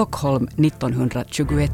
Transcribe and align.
Stockholm 0.00 0.48
1921. 0.56 1.70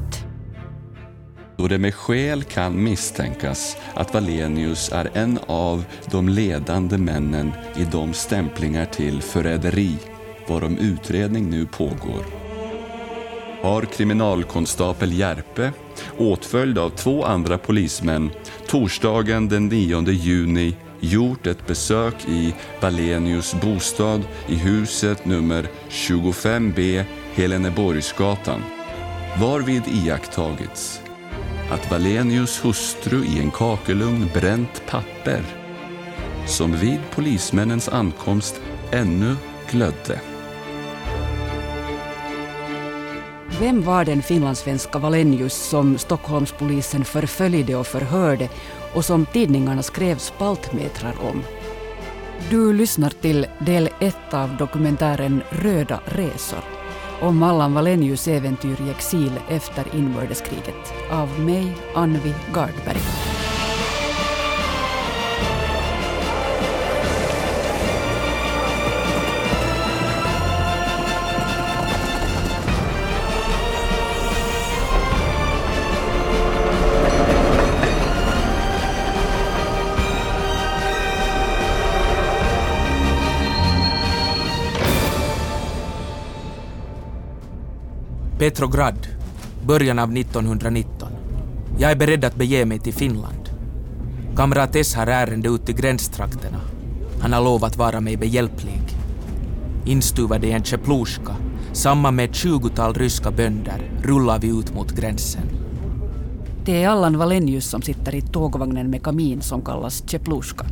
Då 1.56 1.68
det 1.68 1.78
med 1.78 1.94
skäl 1.94 2.44
kan 2.44 2.84
misstänkas 2.84 3.76
att 3.94 4.14
Valenius 4.14 4.92
är 4.92 5.10
en 5.14 5.38
av 5.46 5.84
de 6.10 6.28
ledande 6.28 6.98
männen 6.98 7.52
i 7.76 7.84
de 7.92 8.14
stämplingar 8.14 8.84
till 8.84 9.22
förräderi 9.22 9.98
varom 10.48 10.78
utredning 10.78 11.50
nu 11.50 11.66
pågår 11.66 12.24
har 13.62 13.82
kriminalkonstapel 13.82 15.18
Järpe, 15.18 15.72
åtföljd 16.18 16.78
av 16.78 16.90
två 16.90 17.24
andra 17.24 17.58
polismän, 17.58 18.30
torsdagen 18.66 19.48
den 19.48 19.68
9 19.68 20.10
juni 20.10 20.76
gjort 21.00 21.46
ett 21.46 21.66
besök 21.66 22.14
i 22.28 22.54
Valenius 22.80 23.54
bostad 23.60 24.22
i 24.48 24.54
huset 24.54 25.24
nummer 25.24 25.68
25B 25.90 27.04
Heleneborgsgatan, 27.36 28.62
varvid 29.40 29.82
iakttagits 29.86 31.02
att 31.70 31.90
Valenius 31.90 32.64
hustru 32.64 33.24
i 33.24 33.40
en 33.40 33.50
kakelugn 33.50 34.30
bränt 34.34 34.82
papper 34.86 35.42
som 36.46 36.72
vid 36.72 37.00
polismännens 37.10 37.88
ankomst 37.88 38.60
ännu 38.90 39.36
glödde. 39.70 40.20
Vem 43.60 43.82
var 43.82 44.04
den 44.04 44.22
finlandssvenska 44.22 44.98
Valenius 44.98 45.54
som 45.54 45.98
Stockholmspolisen 45.98 47.04
förföljde 47.04 47.76
och 47.76 47.86
förhörde 47.86 48.48
och 48.94 49.04
som 49.04 49.26
tidningarna 49.26 49.82
skrev 49.82 50.18
spaltmetrar 50.18 51.14
om? 51.30 51.42
Du 52.50 52.72
lyssnar 52.72 53.10
till 53.10 53.46
del 53.58 53.88
1 54.00 54.16
av 54.30 54.56
dokumentären 54.56 55.42
Röda 55.50 56.00
resor 56.04 56.75
om 57.20 57.42
Allan 57.42 57.74
Valenius 57.74 58.28
äventyr 58.28 58.80
i 58.86 58.90
exil 58.90 59.32
efter 59.48 59.84
inbördeskriget 59.96 60.92
av 61.10 61.40
mig, 61.40 61.76
Anvi 61.94 62.34
Gardberg. 62.52 63.15
Petrograd, 88.46 89.06
början 89.66 89.98
av 89.98 90.16
1919. 90.16 91.08
Jag 91.78 91.90
är 91.90 91.96
beredd 91.96 92.24
att 92.24 92.36
bege 92.36 92.64
mig 92.64 92.78
till 92.78 92.94
Finland. 92.94 93.50
Kamrat 94.36 94.76
S 94.76 94.94
har 94.94 95.06
ärende 95.06 95.48
ut 95.48 95.66
till 95.66 95.74
gränstrakterna. 95.74 96.60
Han 97.20 97.32
har 97.32 97.44
lovat 97.44 97.76
vara 97.76 98.00
mig 98.00 98.16
behjälplig. 98.16 98.82
Instuvad 99.84 100.44
i 100.44 100.50
en 100.50 100.64
Tjepluska, 100.64 101.36
samman 101.72 102.16
med 102.16 102.30
ett 102.30 102.36
tjugotal 102.36 102.94
ryska 102.94 103.30
bönder, 103.30 103.90
rullar 104.02 104.38
vi 104.38 104.48
ut 104.48 104.74
mot 104.74 104.92
gränsen. 104.92 105.48
Det 106.64 106.82
är 106.82 106.88
Allan 106.88 107.18
Valenius 107.18 107.66
som 107.70 107.82
sitter 107.82 108.14
i 108.14 108.20
tågvagnen 108.20 108.90
med 108.90 109.02
kamin 109.02 109.40
som 109.40 109.62
kallas 109.62 110.02
Tjepluska. 110.06 110.66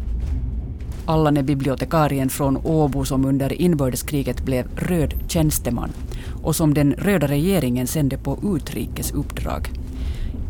Allan 1.07 1.37
är 1.37 1.43
bibliotekarien 1.43 2.29
från 2.29 2.57
Åbo 2.57 3.05
som 3.05 3.25
under 3.25 3.53
inbördeskriget 3.53 4.45
blev 4.45 4.67
röd 4.77 5.15
tjänsteman 5.29 5.93
och 6.45 6.57
som 6.57 6.75
den 6.75 6.93
röda 6.93 7.27
regeringen 7.27 7.87
sände 7.87 8.19
på 8.19 8.57
utrikesuppdrag. 8.57 9.69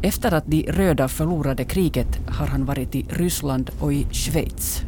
Efter 0.02 0.34
att 0.34 0.46
de 0.46 0.62
röda 0.62 1.08
förlorade 1.08 1.64
kriget 1.64 2.18
har 2.28 2.46
han 2.46 2.64
varit 2.64 2.94
i 2.94 3.06
Ryssland 3.10 3.70
och 3.80 3.92
i 3.92 4.06
Schweiz. 4.12 4.83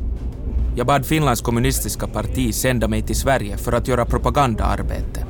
Jag 0.77 0.87
bad 0.87 1.07
Finlands 1.07 1.41
kommunistiska 1.41 2.07
parti 2.07 2.55
sända 2.55 2.89
mig 2.89 3.03
till 3.03 3.17
Sverige 3.17 3.57
för 3.57 3.73
att 3.73 3.89
göra 3.89 4.05
propagandaarbete. 4.05 5.27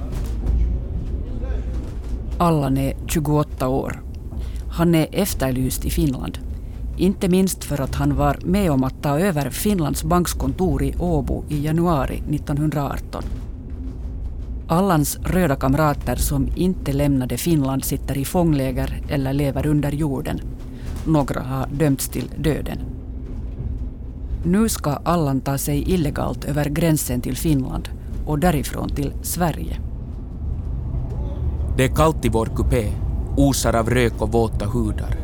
Allan 2.38 2.78
är 2.78 2.96
28 3.06 3.68
år. 3.68 4.02
Han 4.70 4.94
är 4.94 5.08
efterlyst 5.12 5.84
i 5.84 5.90
Finland. 5.90 6.38
Inte 6.96 7.28
minst 7.28 7.64
för 7.64 7.80
att 7.80 7.94
han 7.94 8.16
var 8.16 8.38
med 8.44 8.70
om 8.70 8.84
att 8.84 9.02
ta 9.02 9.18
över 9.20 9.50
Finlands 9.50 10.04
bankskontor 10.04 10.82
i 10.82 10.94
Åbo 10.98 11.44
i 11.48 11.64
januari 11.64 12.22
1918. 12.30 13.22
Allans 14.68 15.18
röda 15.24 15.56
kamrater 15.56 16.16
som 16.16 16.48
inte 16.54 16.92
lämnade 16.92 17.36
Finland 17.36 17.84
sitter 17.84 18.18
i 18.18 18.24
fångläger 18.24 19.02
eller 19.08 19.32
lever 19.32 19.66
under 19.66 19.92
jorden. 19.92 20.40
Några 21.06 21.40
har 21.42 21.66
dömts 21.66 22.08
till 22.08 22.30
döden. 22.38 22.78
Nu 24.44 24.68
ska 24.68 24.90
Allan 24.90 25.40
ta 25.40 25.58
sig 25.58 25.92
illegalt 25.92 26.44
över 26.44 26.64
gränsen 26.64 27.20
till 27.20 27.36
Finland 27.36 27.88
och 28.26 28.38
därifrån 28.38 28.88
till 28.88 29.12
Sverige. 29.22 29.80
Det 31.76 31.84
är 31.84 31.94
kallt 31.94 32.24
i 32.24 32.28
vår 32.28 32.46
kupé, 32.46 32.92
osar 33.36 33.76
av 33.76 33.90
rök 33.90 34.22
och 34.22 34.32
våta 34.32 34.66
hudar. 34.66 35.16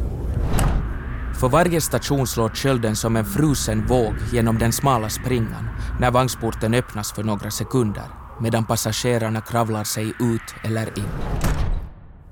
För 1.40 1.48
varje 1.48 1.80
station 1.80 2.26
slår 2.26 2.48
kölden 2.48 2.96
som 2.96 3.16
en 3.16 3.24
frusen 3.24 3.86
våg 3.86 4.14
genom 4.32 4.58
den 4.58 4.72
smala 4.72 5.08
springan 5.08 5.68
när 6.00 6.10
vagnsporten 6.10 6.74
öppnas 6.74 7.12
för 7.12 7.22
några 7.22 7.50
sekunder 7.50 8.21
medan 8.42 8.64
passagerarna 8.64 9.40
kravlar 9.40 9.84
sig 9.84 10.06
ut 10.06 10.54
eller 10.64 10.98
in. 10.98 11.08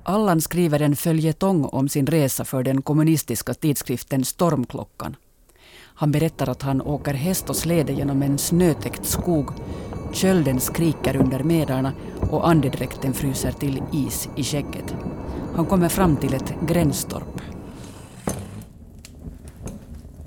Allan 0.03 0.41
skriver 0.41 0.81
en 0.81 0.95
följetong 0.95 1.65
om 1.65 1.89
sin 1.89 2.07
resa 2.07 2.45
för 2.45 2.63
den 2.63 2.81
kommunistiska 2.81 3.53
tidskriften 3.53 4.25
Stormklockan. 4.25 5.15
Han 5.79 6.11
berättar 6.11 6.49
att 6.49 6.61
han 6.61 6.81
åker 6.81 7.13
häst 7.13 7.49
och 7.49 7.55
släde 7.55 7.93
genom 7.93 8.21
en 8.21 8.37
snötäckt 8.37 9.05
skog. 9.05 9.51
Kölden 10.13 10.59
skriker 10.59 11.15
under 11.15 11.43
medarna 11.43 11.93
och 12.29 12.49
andedräkten 12.49 13.13
fryser 13.13 13.51
till 13.51 13.83
is 13.93 14.29
i 14.35 14.43
skägget. 14.43 14.95
Han 15.55 15.65
kommer 15.65 15.89
fram 15.89 16.17
till 16.17 16.33
ett 16.33 16.53
gränstorp. 16.67 17.41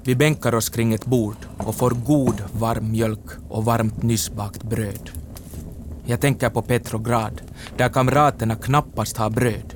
Vi 0.03 0.15
bänkar 0.15 0.55
oss 0.55 0.69
kring 0.69 0.95
ett 0.95 1.07
bord 1.07 1.37
och 1.59 1.75
får 1.75 1.91
god 1.91 2.43
varm 2.53 2.91
mjölk 2.91 3.27
och 3.49 3.65
varmt 3.65 4.03
nyssbakt 4.03 4.63
bröd. 4.63 5.24
Jag 6.07 6.21
tänker 6.21 6.51
på 6.51 6.63
Petrograd, 6.63 7.43
där 7.77 7.89
kamraterna 7.89 8.55
knappast 8.55 9.17
har 9.17 9.31
bröd. 9.31 9.75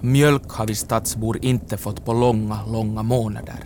Mjölk 0.00 0.48
har 0.48 0.66
vi 0.66 0.74
stadsbor 0.74 1.38
inte 1.42 1.76
fått 1.76 2.04
på 2.04 2.12
långa, 2.12 2.58
långa 2.72 3.02
månader. 3.02 3.64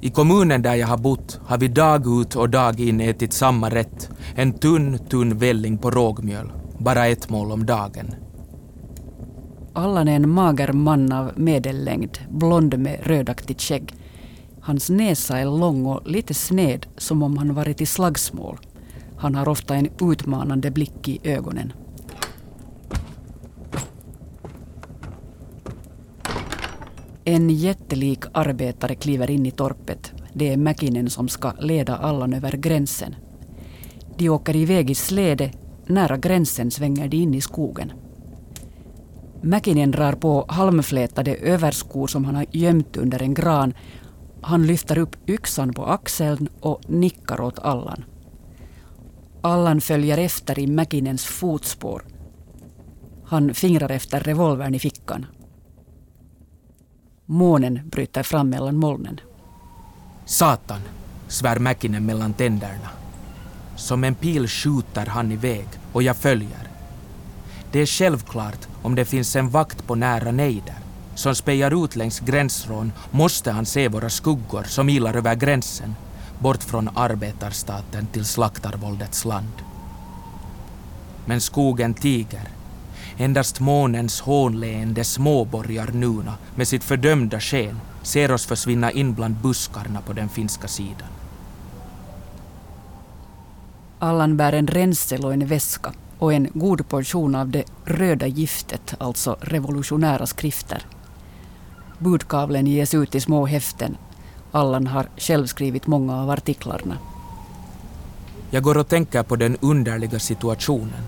I 0.00 0.10
kommunen 0.10 0.62
där 0.62 0.74
jag 0.74 0.86
har 0.86 0.96
bott 0.96 1.40
har 1.44 1.58
vi 1.58 1.68
dag 1.68 2.20
ut 2.20 2.36
och 2.36 2.50
dag 2.50 2.80
in 2.80 3.00
ätit 3.00 3.32
samma 3.32 3.70
rätt, 3.70 4.10
en 4.34 4.52
tunn, 4.52 4.98
tunn 4.98 5.38
välling 5.38 5.78
på 5.78 5.90
rågmjöl, 5.90 6.52
bara 6.78 7.06
ett 7.06 7.30
mål 7.30 7.52
om 7.52 7.66
dagen. 7.66 8.14
Allan 9.72 10.08
är 10.08 10.16
en 10.16 10.28
mager 10.28 10.72
man 10.72 11.12
av 11.12 11.30
medellängd, 11.36 12.18
blond 12.30 12.78
med 12.78 13.00
rödaktigt 13.02 13.62
skägg. 13.62 13.94
Hans 14.60 14.90
näsa 14.90 15.38
är 15.38 15.44
lång 15.44 15.86
och 15.86 16.06
lite 16.06 16.34
sned, 16.34 16.86
som 16.96 17.22
om 17.22 17.38
han 17.38 17.54
varit 17.54 17.80
i 17.80 17.86
slagsmål. 17.86 18.58
Han 19.22 19.34
har 19.34 19.48
ofta 19.48 19.74
en 19.74 19.88
utmanande 20.00 20.70
blick 20.70 21.08
i 21.08 21.20
ögonen. 21.24 21.72
En 27.24 27.50
jättelik 27.50 28.24
arbetare 28.32 28.94
kliver 28.94 29.30
in 29.30 29.46
i 29.46 29.50
torpet. 29.50 30.12
Det 30.32 30.52
är 30.52 30.56
Mäkinen 30.56 31.10
som 31.10 31.28
ska 31.28 31.52
leda 31.58 31.96
Allan 31.96 32.32
över 32.32 32.52
gränsen. 32.52 33.14
De 34.16 34.28
åker 34.28 34.56
iväg 34.56 34.90
i 34.90 34.94
släde. 34.94 35.50
Nära 35.86 36.16
gränsen 36.16 36.70
svänger 36.70 37.08
de 37.08 37.16
in 37.16 37.34
i 37.34 37.40
skogen. 37.40 37.92
Mäkinen 39.40 39.90
drar 39.90 40.12
på 40.12 40.44
halmflätade 40.48 41.34
överskor 41.34 42.06
som 42.06 42.24
han 42.24 42.34
har 42.34 42.46
gömt 42.50 42.96
under 42.96 43.22
en 43.22 43.34
gran. 43.34 43.74
Han 44.40 44.66
lyfter 44.66 44.98
upp 44.98 45.16
yxan 45.30 45.72
på 45.72 45.84
axeln 45.84 46.48
och 46.60 46.80
nickar 46.90 47.40
åt 47.40 47.58
Allan. 47.58 48.04
Allan 49.44 49.80
följer 49.80 50.18
efter 50.18 50.58
i 50.58 50.66
Mäkinens 50.66 51.24
fotspår. 51.24 52.02
Han 53.24 53.54
fingrar 53.54 53.90
efter 53.90 54.20
revolvern 54.20 54.74
i 54.74 54.78
fickan. 54.78 55.26
Månen 57.26 57.80
bryter 57.88 58.22
fram 58.22 58.50
mellan 58.50 58.76
molnen. 58.76 59.20
Satan, 60.24 60.80
svär 61.28 61.58
Mäkinen 61.58 62.06
mellan 62.06 62.32
tänderna. 62.32 62.90
Som 63.76 64.04
en 64.04 64.14
pil 64.14 64.48
skjuter 64.48 65.06
han 65.06 65.32
iväg 65.32 65.66
och 65.92 66.02
jag 66.02 66.16
följer. 66.16 66.68
Det 67.72 67.80
är 67.80 67.86
självklart 67.86 68.68
om 68.82 68.94
det 68.94 69.04
finns 69.04 69.36
en 69.36 69.50
vakt 69.50 69.86
på 69.86 69.94
nära 69.94 70.32
nejder 70.32 70.76
som 71.14 71.34
spejar 71.34 71.84
ut 71.84 71.96
längs 71.96 72.20
gränsrån 72.20 72.92
måste 73.10 73.50
han 73.50 73.66
se 73.66 73.88
våra 73.88 74.10
skuggor 74.10 74.62
som 74.62 74.88
ilar 74.88 75.14
över 75.14 75.34
gränsen 75.34 75.94
bort 76.42 76.62
från 76.62 76.88
arbetarstaten 76.94 78.06
till 78.06 78.24
slaktarvåldets 78.24 79.24
land. 79.24 79.62
Men 81.24 81.40
skogen 81.40 81.94
tiger. 81.94 82.48
Endast 83.16 83.60
månens 83.60 84.20
hånleende 84.20 85.04
småborgar 85.04 85.90
Nuna 85.92 86.34
med 86.54 86.68
sitt 86.68 86.84
fördömda 86.84 87.40
sken 87.40 87.80
ser 88.02 88.32
oss 88.32 88.46
försvinna 88.46 88.90
in 88.90 89.14
bland 89.14 89.34
buskarna 89.34 90.00
på 90.00 90.12
den 90.12 90.28
finska 90.28 90.68
sidan. 90.68 91.08
Allan 93.98 94.36
bär 94.36 94.52
en 94.52 94.66
ränsel 94.66 95.24
och 95.24 95.32
en 95.32 95.46
väska 95.46 95.92
och 96.18 96.32
en 96.32 96.48
god 96.54 96.88
portion 96.88 97.34
av 97.34 97.48
det 97.48 97.64
röda 97.84 98.26
giftet, 98.26 98.94
alltså 98.98 99.36
revolutionära 99.40 100.26
skrifter. 100.26 100.86
Budkavlen 101.98 102.66
ges 102.66 102.94
ut 102.94 103.14
i 103.14 103.20
små 103.20 103.46
häften. 103.46 103.96
Allan 104.52 104.86
har 104.86 105.06
själv 105.16 105.46
skrivit 105.46 105.86
många 105.86 106.22
av 106.22 106.30
artiklarna. 106.30 106.98
Jag 108.50 108.62
går 108.62 108.78
och 108.78 108.88
tänker 108.88 109.22
på 109.22 109.36
den 109.36 109.56
underliga 109.60 110.18
situationen. 110.18 111.02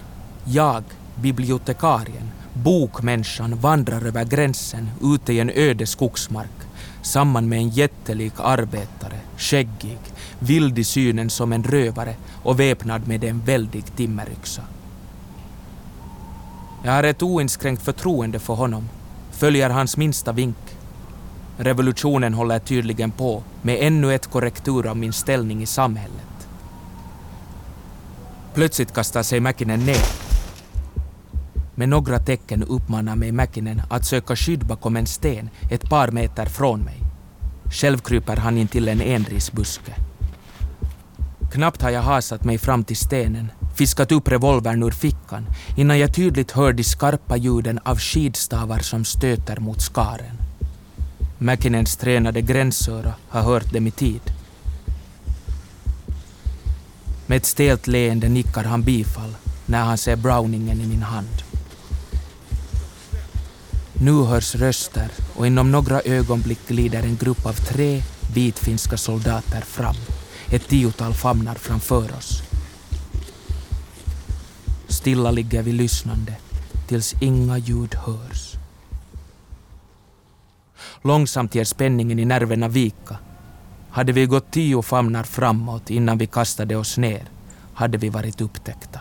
Jag, 0.45 0.85
bibliotekarien, 1.15 2.31
bokmänniskan 2.55 3.57
vandrar 3.57 4.07
över 4.07 4.25
gränsen 4.25 4.91
ute 5.03 5.33
i 5.33 5.41
en 5.41 5.51
öde 5.55 5.87
skogsmark 5.87 6.51
samman 7.03 7.49
med 7.49 7.59
en 7.59 7.69
jättelik 7.69 8.33
arbetare, 8.37 9.21
skäggig, 9.37 9.99
vild 10.39 10.79
i 10.79 10.85
synen 10.85 11.31
som 11.31 11.53
en 11.53 11.65
rövare 11.65 12.15
och 12.43 12.61
väpnad 12.61 13.09
med 13.09 13.25
en 13.25 13.41
väldig 13.41 13.97
timmeryxa. 13.97 14.63
Jag 16.85 16.93
har 16.93 17.03
ett 17.03 17.23
oinskränkt 17.23 17.83
förtroende 17.83 18.39
för 18.39 18.55
honom, 18.55 18.89
följer 19.33 19.71
hans 19.71 19.97
minsta 19.97 20.33
vink. 20.33 20.57
Revolutionen 21.57 22.35
håller 22.35 22.59
tydligen 22.59 23.11
på 23.11 23.43
med 23.63 23.79
ännu 23.81 24.15
ett 24.15 24.27
korrektur 24.27 24.87
av 24.87 24.97
min 24.97 25.13
ställning 25.13 25.63
i 25.63 25.67
samhället. 25.67 26.49
Plötsligt 28.55 28.95
kastar 28.95 29.23
sig 29.23 29.41
Mäkinen 29.41 29.81
ner. 29.81 30.07
Med 31.75 31.89
några 31.89 32.19
tecken 32.19 32.63
uppmanar 32.63 33.17
mig 33.17 33.33
Mäkinen 33.33 33.83
att 33.91 34.05
söka 34.05 34.37
skydd 34.37 34.67
bakom 34.67 34.97
en 34.97 35.07
sten 35.07 35.51
ett 35.71 35.91
par 35.91 36.11
meter 36.11 36.47
från 36.47 36.81
mig. 36.81 37.01
Själv 37.73 37.99
kryper 37.99 38.37
han 38.37 38.59
in 38.59 38.69
till 38.69 38.89
en 38.89 39.01
enrisbuske. 39.01 39.95
Knappt 41.53 41.83
har 41.83 41.91
jag 41.91 42.03
hasat 42.03 42.45
mig 42.45 42.59
fram 42.59 42.85
till 42.85 42.97
stenen, 42.97 43.51
fiskat 43.75 44.13
upp 44.13 44.29
revolvern 44.29 44.83
ur 44.83 44.91
fickan, 44.91 45.47
innan 45.77 45.99
jag 45.99 46.15
tydligt 46.15 46.51
hör 46.51 46.73
de 46.73 46.85
skarpa 46.85 47.37
ljuden 47.37 47.79
av 47.85 47.99
skidstavar 47.99 48.79
som 48.79 49.05
stöter 49.05 49.61
mot 49.61 49.83
skaren. 49.83 50.44
Mäkinens 51.39 51.97
tränade 51.97 52.41
gränsöra 52.41 53.15
har 53.29 53.43
hört 53.43 53.73
dem 53.73 53.87
i 53.87 53.91
tid. 53.91 54.21
Med 57.27 57.37
ett 57.37 57.47
stelt 57.47 57.87
leende 57.87 58.29
nickar 58.29 58.65
han 58.65 58.83
bifall 58.83 59.35
när 59.67 59.85
han 59.85 59.99
ser 59.99 60.17
browningen 60.17 60.81
i 60.81 60.87
min 60.87 61.03
hand. 61.03 61.43
Nu 63.93 64.13
hörs 64.13 64.55
röster 64.55 65.09
och 65.37 65.47
inom 65.47 65.71
några 65.71 66.01
ögonblick 66.01 66.69
glider 66.69 67.03
en 67.03 67.17
grupp 67.17 67.47
av 67.47 67.53
tre 67.53 68.03
vitfinska 68.35 68.97
soldater 68.97 69.61
fram. 69.61 69.97
Ett 70.51 70.69
tiotal 70.69 71.15
famnar 71.15 71.55
framför 71.55 72.17
oss. 72.19 72.43
Stilla 74.89 75.31
ligger 75.31 75.63
vi 75.63 75.73
lyssnande 75.73 76.35
tills 76.89 77.15
inga 77.21 77.59
ljud 77.59 77.95
hörs. 77.95 78.54
Långsamt 81.05 81.55
ger 81.55 81.65
spänningen 81.65 82.19
i 82.19 82.25
nerverna 82.25 82.69
vika. 82.69 83.19
Hade 83.91 84.13
vi 84.13 84.27
gått 84.27 84.51
tio 84.51 84.83
famnar 84.83 85.23
framåt 85.23 85.91
innan 85.91 86.19
vi 86.19 86.27
kastade 86.27 86.77
oss 86.77 86.99
ner 86.99 87.23
hade 87.75 87.99
vi 87.99 88.09
varit 88.09 88.41
upptäckta. 88.41 89.01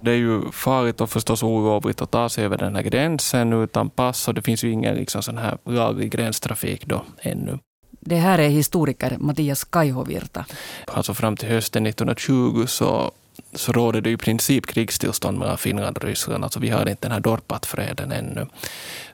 Det 0.00 0.10
är 0.10 0.16
ju 0.16 0.50
farligt 0.52 1.00
och 1.00 1.10
förstås 1.10 1.42
olovligt 1.42 2.02
att 2.02 2.10
ta 2.10 2.28
sig 2.28 2.44
över 2.44 2.58
den 2.58 2.76
här 2.76 2.82
gränsen 2.82 3.52
utan 3.52 3.90
pass 3.90 4.28
och 4.28 4.34
det 4.34 4.42
finns 4.42 4.64
ju 4.64 4.70
ingen 4.70 4.94
liksom 4.94 5.22
sån 5.22 5.38
här 5.38 5.58
laglig 5.64 6.10
gränstrafik 6.10 6.86
då 6.86 7.04
ännu. 7.20 7.58
Det 8.00 8.16
här 8.16 8.38
är 8.38 8.48
historiker 8.48 9.16
Mattias 9.18 9.64
Kaihovirta. 9.64 10.44
Alltså 10.86 11.14
fram 11.14 11.36
till 11.36 11.48
hösten 11.48 11.86
1920 11.86 12.64
så, 12.66 13.12
så 13.54 13.72
råder 13.72 14.00
det 14.00 14.10
i 14.10 14.16
princip 14.16 14.66
krigstillstånd 14.66 15.38
mellan 15.38 15.58
Finland 15.58 15.98
och 15.98 16.04
Ryssland. 16.04 16.44
Alltså 16.44 16.60
vi 16.60 16.68
har 16.68 16.88
inte 16.88 17.08
den 17.08 17.12
här 17.12 17.20
Dorpatfreden 17.20 18.12
ännu. 18.12 18.46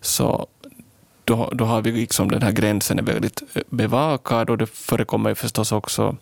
Så 0.01 0.47
då, 1.25 1.51
då 1.53 1.65
har 1.65 1.83
vi 1.83 1.93
liksom 1.93 2.31
den 2.31 2.43
här 2.43 2.53
gränsen 2.53 2.99
är 2.99 3.03
väldigt 3.03 3.43
eh, 3.55 3.63
bevakad 3.69 4.51
och 4.51 4.59
det 4.59 4.67
förekommer 4.67 5.31
ju 5.31 5.35
förstås 5.35 5.73
också 5.73 6.17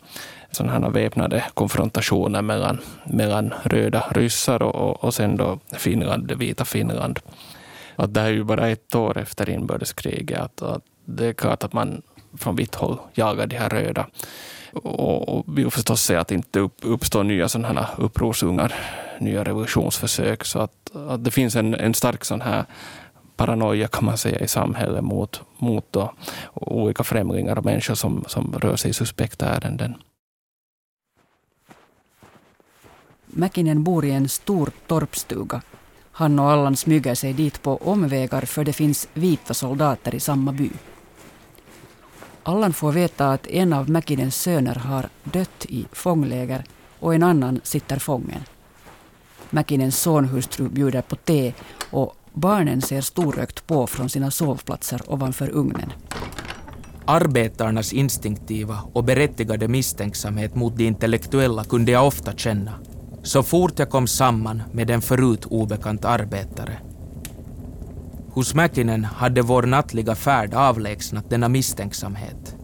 sådana 0.51 0.73
här 0.73 0.91
väpnade 0.91 1.45
konfrontationer 1.55 2.43
mellan, 2.43 2.79
mellan 3.05 3.55
röda 3.63 4.07
ryssar 4.11 4.63
och, 4.63 5.05
och 5.05 5.15
sen 5.15 5.37
då 5.37 5.59
Finland, 5.73 6.27
det 6.27 6.35
vita 6.35 6.65
Finland. 6.65 7.21
Att 7.97 8.15
det 8.15 8.21
här 8.21 8.29
är 8.29 8.33
ju 8.33 8.45
bara 8.45 8.69
ett 8.69 8.95
år 8.95 9.19
efter 9.19 9.51
inbördeskriget. 9.51 10.41
Att, 10.41 10.63
att 10.63 10.83
det 11.05 11.27
är 11.27 11.33
klart 11.33 11.65
att 11.65 11.73
man 11.73 12.03
från 12.39 12.57
vitt 12.57 12.75
håll 12.75 12.99
jagar 13.15 13.47
de 13.47 13.57
här 13.57 13.69
röda 13.69 14.07
och, 14.73 15.29
och 15.29 15.59
vill 15.59 15.71
förstås 15.71 16.03
se 16.03 16.17
att 16.17 16.29
det 16.29 16.35
inte 16.35 16.61
upp, 16.61 16.75
uppstår 16.83 17.25
nya 17.25 17.49
sådana 17.49 17.81
här 17.81 17.89
upprorsungar, 17.97 18.75
nya 19.19 19.45
revolutionsförsök. 19.45 20.45
Så 20.45 20.59
att, 20.59 20.97
att 21.09 21.25
det 21.25 21.31
finns 21.31 21.57
en, 21.57 21.75
en 21.75 21.95
stark 21.95 22.25
sån 22.25 22.41
här 22.41 22.65
paranoia 23.37 23.89
kan 23.89 24.05
man 24.05 24.19
säga 24.19 24.41
i 24.41 24.49
samhället 24.49 25.05
mot, 25.05 25.41
mot 25.59 25.87
då, 25.91 26.13
olika 26.55 27.05
främlingar 27.05 27.59
och 27.59 27.65
människor 27.65 27.95
som, 27.95 28.25
som 28.27 28.55
rör 28.59 28.77
sig 28.77 28.91
i 28.91 28.95
suspekta 28.95 29.47
ärenden. 29.47 29.95
Mäkinen 33.27 33.85
bor 33.85 34.05
i 34.05 34.11
en 34.11 34.29
stor 34.29 34.71
torpstuga. 34.87 35.63
Han 36.13 36.39
och 36.39 36.51
Allan 36.51 36.77
smyger 36.77 37.15
sig 37.15 37.33
dit 37.33 37.63
på 37.63 37.77
omvägar 37.77 38.43
för 38.43 38.65
det 38.65 38.73
finns 38.73 39.09
vita 39.15 39.55
soldater 39.55 40.15
i 40.15 40.21
samma 40.21 40.53
by. 40.53 40.71
Allan 42.43 42.73
får 42.73 42.93
veta 42.93 43.33
att 43.33 43.47
en 43.47 43.73
av 43.73 43.91
Mäkinens 43.91 44.37
söner 44.37 44.75
har 44.75 45.09
dött 45.25 45.67
i 45.69 45.87
fångläger 45.93 46.65
och 46.99 47.15
en 47.15 47.23
annan 47.23 47.61
sitter 47.63 47.99
fången. 47.99 48.41
Mäkinens 49.51 50.01
sonhustru 50.01 50.69
bjuder 50.69 51.03
på 51.03 51.17
te 51.17 51.53
och 51.91 52.17
barnen 52.33 52.83
ser 52.83 53.01
storögt 53.01 53.67
på 53.67 53.87
från 53.87 54.09
sina 54.09 54.31
sovplatser 54.31 55.01
ovanför 55.07 55.51
ugnen. 55.51 55.93
Arbetarnas 57.05 57.93
instinktiva 57.93 58.79
och 58.93 59.05
berättigade 59.05 59.69
misstänksamhet 59.69 60.55
mot 60.55 60.77
de 60.77 60.87
intellektuella 60.87 61.65
kunde 61.65 61.93
jag 61.93 62.07
ofta 62.07 62.33
känna 62.33 62.73
så 63.23 63.43
fort 63.43 63.79
jag 63.79 63.91
kom 63.91 64.07
samman 64.07 64.63
med 64.73 64.91
en 64.91 65.03
förut 65.03 65.45
obekant 65.45 66.05
arbetare. 66.05 66.79
Hos 68.35 68.55
Mäkinen 68.55 69.05
hade 69.05 69.43
vår 69.43 69.63
nattliga 69.63 70.15
färd 70.15 70.55
avlägsnat 70.55 71.31
denna 71.31 71.49
misstänksamhet. 71.49 72.57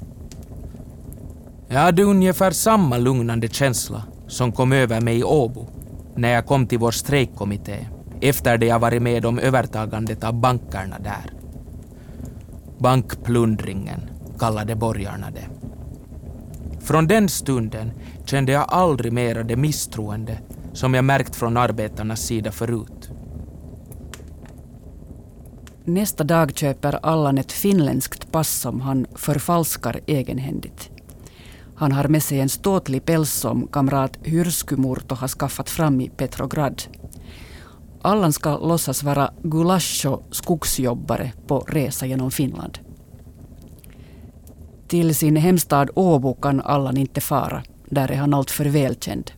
Jag 1.68 1.80
hade 1.80 2.02
ungefär 2.02 2.50
samma 2.50 2.98
lugnande 2.98 3.48
känsla 3.48 4.02
som 4.26 4.52
kom 4.52 4.72
över 4.72 5.00
mig 5.00 5.18
i 5.18 5.24
Åbo 5.24 5.66
när 6.14 6.28
jag 6.28 6.46
kom 6.46 6.66
till 6.66 6.78
vår 6.78 6.90
strejkkommitté 6.90 7.86
efter 8.20 8.58
det 8.58 8.66
jag 8.66 8.78
varit 8.78 9.02
med 9.02 9.26
om 9.26 9.38
övertagandet 9.38 10.24
av 10.24 10.34
bankerna 10.34 10.98
där. 10.98 11.32
Bankplundringen 12.78 14.00
kallade 14.38 14.76
borgarna 14.76 15.30
det. 15.30 15.48
Från 16.80 17.06
den 17.06 17.28
stunden 17.28 17.92
kände 18.24 18.52
jag 18.52 18.64
aldrig 18.68 19.12
mera 19.12 19.42
det 19.42 19.56
misstroende 19.56 20.38
som 20.72 20.94
jag 20.94 21.04
märkt 21.04 21.36
från 21.36 21.56
arbetarnas 21.56 22.20
sida 22.20 22.52
förut. 22.52 22.97
Nästa 25.88 26.24
dag 26.24 26.56
köper 26.56 26.98
Allan 27.02 27.38
ett 27.38 27.52
finländskt 27.52 28.32
pass 28.32 28.60
som 28.60 28.80
han 28.80 29.06
förfalskar 29.14 30.00
egenhändigt. 30.06 30.90
Han 31.74 31.92
har 31.92 32.08
med 32.08 32.22
sig 32.22 32.40
en 32.40 32.48
ståtlig 32.48 33.04
päls 33.04 33.32
som 33.32 33.66
kamrat 33.66 34.18
Hyrskymurto 34.22 35.14
har 35.14 35.28
skaffat 35.28 35.70
fram 35.70 36.00
i 36.00 36.08
Petrograd. 36.08 36.82
Allan 38.02 38.32
ska 38.32 38.58
låtsas 38.58 39.02
vara 39.02 39.30
Gulasho 39.42 40.20
skogsjobbare 40.30 41.32
på 41.46 41.58
resa 41.58 42.06
genom 42.06 42.30
Finland. 42.30 42.78
Till 44.88 45.14
sin 45.14 45.36
hemstad 45.36 45.90
Åbo 45.94 46.34
kan 46.34 46.60
Allan 46.60 46.96
inte 46.96 47.20
fara. 47.20 47.62
Där 47.86 48.10
är 48.10 48.16
han 48.16 48.34
alltför 48.34 48.64
välkänd. 48.64 49.30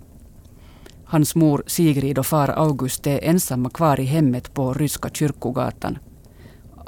Hans 1.04 1.34
mor 1.34 1.62
Sigrid 1.66 2.18
och 2.18 2.26
far 2.26 2.48
August 2.48 3.06
är 3.06 3.24
ensamma 3.24 3.70
kvar 3.70 4.00
i 4.00 4.04
hemmet 4.04 4.54
på 4.54 4.74
Ryska 4.74 5.08
kyrkogatan. 5.08 5.98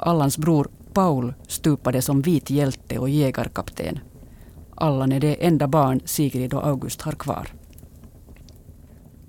Allans 0.03 0.37
bror 0.37 0.67
Paul 0.93 1.33
stupade 1.47 2.01
som 2.01 2.21
vit 2.21 2.49
hjälte 2.49 2.99
och 2.99 3.09
jägarkapten. 3.09 3.99
Allan 4.75 5.11
är 5.11 5.19
det 5.19 5.45
enda 5.45 5.67
barn 5.67 6.01
Sigrid 6.05 6.53
och 6.53 6.67
August 6.67 7.01
har 7.01 7.11
kvar. 7.11 7.47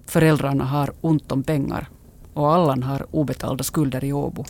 Föräldrarna 0.07 0.65
har 0.65 0.93
ont 1.01 1.33
om 1.33 1.43
pengar 1.43 1.89
och 2.35 2.55
Allan 2.55 2.83
har 2.83 3.07
obetalda 3.11 3.65
skulder 3.65 4.05
i 4.05 4.13
Åbo. 4.13 4.45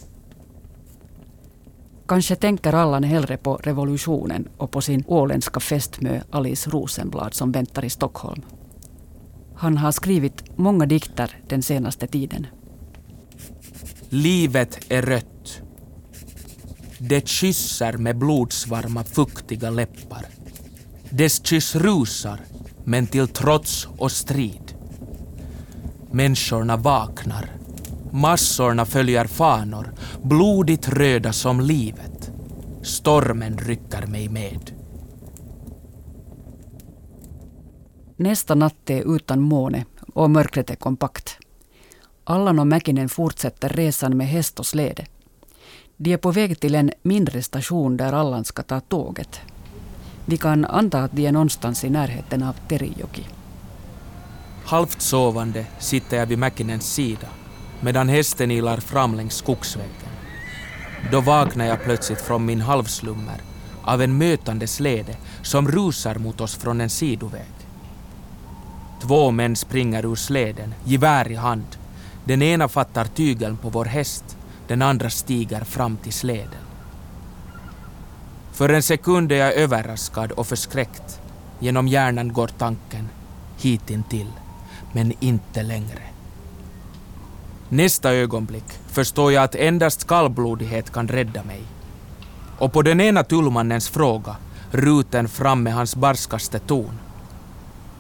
Kanske 2.07 2.37
tänker 2.37 2.73
Allan 2.73 3.05
hellre 3.05 3.37
på 3.37 3.57
revolutionen 3.57 4.49
och 4.57 4.71
på 4.71 4.81
sin 4.81 5.05
åländska 5.07 5.61
fästmö 5.61 6.21
Alice 6.31 6.71
Rosenblad 6.71 7.35
som 7.35 7.53
väntar 7.53 7.85
i 7.85 7.91
Stockholm. 7.91 8.43
Han 9.55 9.79
har 9.79 9.93
skrivit 9.93 10.59
många 10.59 10.87
dikter 10.87 11.39
den 11.49 11.63
senaste 11.63 12.07
tiden. 12.07 12.47
Livet 14.09 14.87
är 14.89 15.03
rött. 15.03 15.63
Det 17.09 17.29
kysser 17.29 17.93
med 17.93 18.19
blodsvarma 18.19 19.05
fuktiga 19.05 19.71
läppar. 19.71 20.27
Dess 21.11 21.47
kyss 21.47 21.77
rusar, 21.77 22.41
men 22.85 23.07
till 23.07 23.29
trots 23.29 23.89
och 23.99 24.13
strid. 24.13 24.75
Människorna 26.11 26.77
vaknar. 26.77 27.51
Massorna 28.11 28.87
följer 28.87 29.25
fanor, 29.25 29.93
blodigt 30.23 30.89
röda 30.89 31.33
som 31.33 31.61
livet. 31.61 32.31
Stormen 32.83 33.59
rycker 33.59 34.07
mig 34.07 34.29
med. 34.29 34.71
Nästa 38.17 38.55
natt 38.55 38.91
är 38.91 39.17
utan 39.17 39.41
måne 39.41 39.85
och 40.15 40.31
mörkret 40.31 40.71
är 40.71 40.77
kompakt. 40.77 41.39
Allan 42.25 42.59
och 42.59 42.67
Mäkinen 42.67 43.09
fortsätter 43.09 43.69
resan 43.69 44.17
med 44.17 44.29
häst 44.29 44.59
och 44.59 44.67
släde. 44.67 45.07
De 45.97 46.13
är 46.13 46.17
på 46.17 46.31
väg 46.31 46.61
till 46.61 46.75
en 46.75 46.91
mindre 47.03 47.43
station 47.43 47.97
där 47.97 48.13
Allan 48.13 48.45
ska 48.45 48.63
ta 48.63 48.81
tåget. 48.81 49.41
Vi 50.25 50.37
kan 50.37 50.65
anta 50.65 51.03
att 51.03 51.13
de 51.13 51.27
är 51.27 51.33
någonstans 51.33 51.85
i 51.85 51.91
närheten 51.91 52.43
av 52.43 52.57
Terijoki. 52.69 53.27
Halvt 54.65 55.01
sovande 55.01 55.67
sitter 55.79 56.17
jag 56.17 56.27
vid 56.27 56.39
Mäkinens 56.39 56.95
sida 56.95 57.29
medan 57.81 58.09
hästen 58.09 58.51
ilar 58.51 58.77
fram 58.77 59.15
längs 59.15 59.35
skogsvägen. 59.35 59.91
Då 61.13 61.21
vaknar 61.21 61.65
jag 61.65 61.83
plötsligt 61.83 62.21
från 62.21 62.45
min 62.45 62.61
halvslummer 62.61 63.41
av 63.83 64.03
en 64.03 64.19
mötande 64.19 64.67
släde 64.67 65.17
som 65.43 65.69
rusar 65.69 66.15
mot 66.15 66.41
oss 66.41 66.57
från 66.57 66.81
en 66.81 66.91
sidoväg. 66.91 67.53
Två 69.03 69.31
män 69.31 69.57
springer 69.57 70.07
ur 70.07 70.15
släden, 70.15 70.75
gevär 70.85 71.33
i 71.33 71.35
hand. 71.35 71.67
Den 72.25 72.43
ena 72.43 72.69
fattar 72.69 73.05
tygeln 73.05 73.57
på 73.57 73.69
vår 73.69 73.85
häst, 73.85 74.37
den 74.69 74.83
andra 74.83 75.11
stiger 75.11 75.65
fram 75.65 75.97
till 75.97 76.13
släden. 76.13 76.65
För 78.53 78.69
en 78.69 78.83
sekund 78.83 79.33
är 79.33 79.37
jag 79.37 79.55
överraskad 79.55 80.33
och 80.33 80.47
förskräckt. 80.47 81.21
Genom 81.59 81.89
hjärnan 81.89 82.33
går 82.33 82.49
tanken 82.59 83.09
hitintill, 83.57 84.33
men 84.93 85.13
inte 85.21 85.63
längre. 85.63 86.03
Nästa 87.69 88.15
ögonblick 88.15 88.65
förstår 88.87 89.33
jag 89.33 89.45
att 89.45 89.55
endast 89.55 90.07
kallblodighet 90.07 90.93
kan 90.93 91.09
rädda 91.09 91.43
mig. 91.45 91.63
Och 92.59 92.73
på 92.73 92.83
den 92.83 93.01
ena 93.01 93.25
tullmannens 93.25 93.89
fråga, 93.89 94.37
ruten 94.71 95.29
fram 95.29 95.63
med 95.63 95.75
hans 95.75 95.97
barskaste 95.97 96.59
ton. 96.59 96.99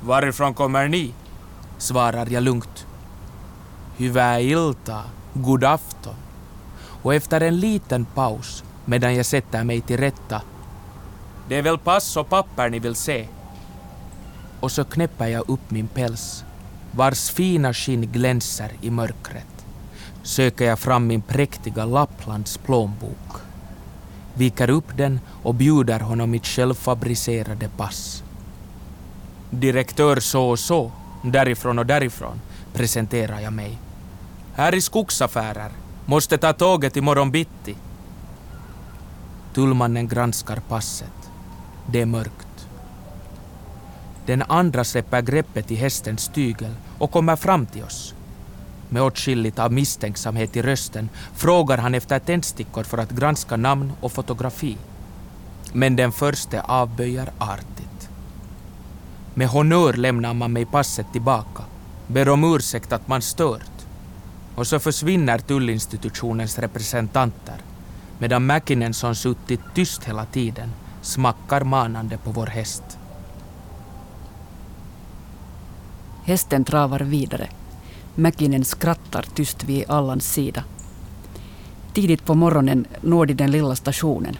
Varifrån 0.00 0.54
kommer 0.54 0.88
ni? 0.88 1.12
svarar 1.78 2.26
jag 2.30 2.42
lugnt. 2.42 2.86
Hyvää 3.96 4.40
ilta, 4.40 5.02
god 5.34 5.64
afton. 5.64 6.23
Och 7.04 7.14
efter 7.14 7.40
en 7.40 7.60
liten 7.60 8.04
paus, 8.04 8.64
medan 8.84 9.14
jag 9.14 9.26
sätter 9.26 9.64
mig 9.64 9.80
till 9.80 9.96
rätta. 9.96 10.42
Det 11.48 11.56
är 11.56 11.62
väl 11.62 11.78
pass 11.78 12.16
och 12.16 12.28
papper 12.28 12.68
ni 12.68 12.78
vill 12.78 12.94
se? 12.94 13.28
Och 14.60 14.72
så 14.72 14.84
knäpper 14.84 15.26
jag 15.26 15.48
upp 15.48 15.70
min 15.70 15.88
päls, 15.88 16.44
vars 16.90 17.30
fina 17.30 17.74
skinn 17.74 18.12
glänser 18.12 18.72
i 18.80 18.90
mörkret. 18.90 19.66
Söker 20.22 20.64
jag 20.64 20.78
fram 20.78 21.06
min 21.06 21.22
präktiga 21.22 21.84
Lapplands 21.84 22.58
plånbok. 22.58 23.32
Viker 24.34 24.70
upp 24.70 24.96
den 24.96 25.20
och 25.42 25.54
bjuder 25.54 26.00
honom 26.00 26.30
mitt 26.30 26.46
självfabricerade 26.46 27.68
pass. 27.76 28.22
Direktör 29.50 30.20
så 30.20 30.50
och 30.50 30.58
så, 30.58 30.92
därifrån 31.22 31.78
och 31.78 31.86
därifrån, 31.86 32.40
presenterar 32.72 33.40
jag 33.40 33.52
mig. 33.52 33.78
Här 34.54 34.74
i 34.74 34.80
skogsaffärer. 34.80 35.83
Måste 36.06 36.38
ta 36.38 36.52
tåget 36.52 36.96
imorgon 36.96 37.30
bitti. 37.30 37.76
Tullmannen 39.54 40.08
granskar 40.08 40.62
passet. 40.68 41.30
Det 41.86 42.00
är 42.00 42.06
mörkt. 42.06 42.68
Den 44.26 44.42
andra 44.42 44.84
släpper 44.84 45.22
greppet 45.22 45.70
i 45.70 45.74
hästens 45.74 46.28
tygel 46.28 46.74
och 46.98 47.10
kommer 47.10 47.36
fram 47.36 47.66
till 47.66 47.84
oss. 47.84 48.14
Med 48.88 49.02
åtskilligt 49.02 49.58
av 49.58 49.72
misstänksamhet 49.72 50.56
i 50.56 50.62
rösten 50.62 51.08
frågar 51.34 51.78
han 51.78 51.94
efter 51.94 52.18
tändstickor 52.18 52.82
för 52.82 52.98
att 52.98 53.10
granska 53.10 53.56
namn 53.56 53.92
och 54.00 54.12
fotografi. 54.12 54.76
Men 55.72 55.96
den 55.96 56.12
första 56.12 56.60
avböjer 56.60 57.32
artigt. 57.38 58.08
Med 59.34 59.48
honör 59.48 59.92
lämnar 59.92 60.34
man 60.34 60.52
mig 60.52 60.66
passet 60.66 61.06
tillbaka, 61.12 61.62
ber 62.06 62.28
om 62.28 62.54
ursäkt 62.54 62.92
att 62.92 63.08
man 63.08 63.22
stört 63.22 63.73
och 64.54 64.66
så 64.66 64.78
försvinner 64.78 65.38
tullinstitutionens 65.38 66.58
representanter 66.58 67.56
medan 68.18 68.46
Mäkinen 68.46 68.94
som 68.94 69.14
suttit 69.14 69.60
tyst 69.74 70.04
hela 70.04 70.24
tiden 70.24 70.70
smackar 71.02 71.64
manande 71.64 72.18
på 72.18 72.30
vår 72.30 72.46
häst. 72.46 72.82
Hästen 76.24 76.64
travar 76.64 77.00
vidare. 77.00 77.48
Mäkinen 78.14 78.64
skrattar 78.64 79.22
tyst 79.34 79.64
vid 79.64 79.90
Allans 79.90 80.32
sida. 80.32 80.64
Tidigt 81.94 82.24
på 82.24 82.34
morgonen 82.34 82.86
når 83.00 83.26
de 83.26 83.34
den 83.34 83.50
lilla 83.50 83.76
stationen. 83.76 84.36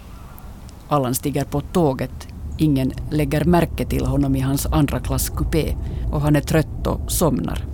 Allan 0.88 1.14
stiger 1.14 1.44
på 1.44 1.60
tåget. 1.60 2.28
Ingen 2.58 2.92
lägger 3.10 3.44
märke 3.44 3.84
till 3.84 4.06
honom 4.06 4.36
i 4.36 4.40
hans 4.40 4.66
andra 4.66 5.00
klass 5.00 5.28
kupé 5.28 5.76
och 6.12 6.20
han 6.20 6.36
är 6.36 6.40
trött 6.40 6.86
och 6.86 7.12
somnar. 7.12 7.73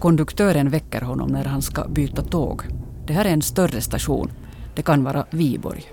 Konduktören 0.00 0.70
väcker 0.70 1.00
honom 1.00 1.28
när 1.28 1.44
han 1.44 1.62
ska 1.62 1.88
byta 1.88 2.22
tåg. 2.22 2.62
Det 3.06 3.12
här 3.12 3.24
är 3.24 3.30
en 3.30 3.42
större 3.42 3.80
station. 3.80 4.32
Det 4.74 4.82
kan 4.82 5.04
vara 5.04 5.26
Viborg. 5.30 5.84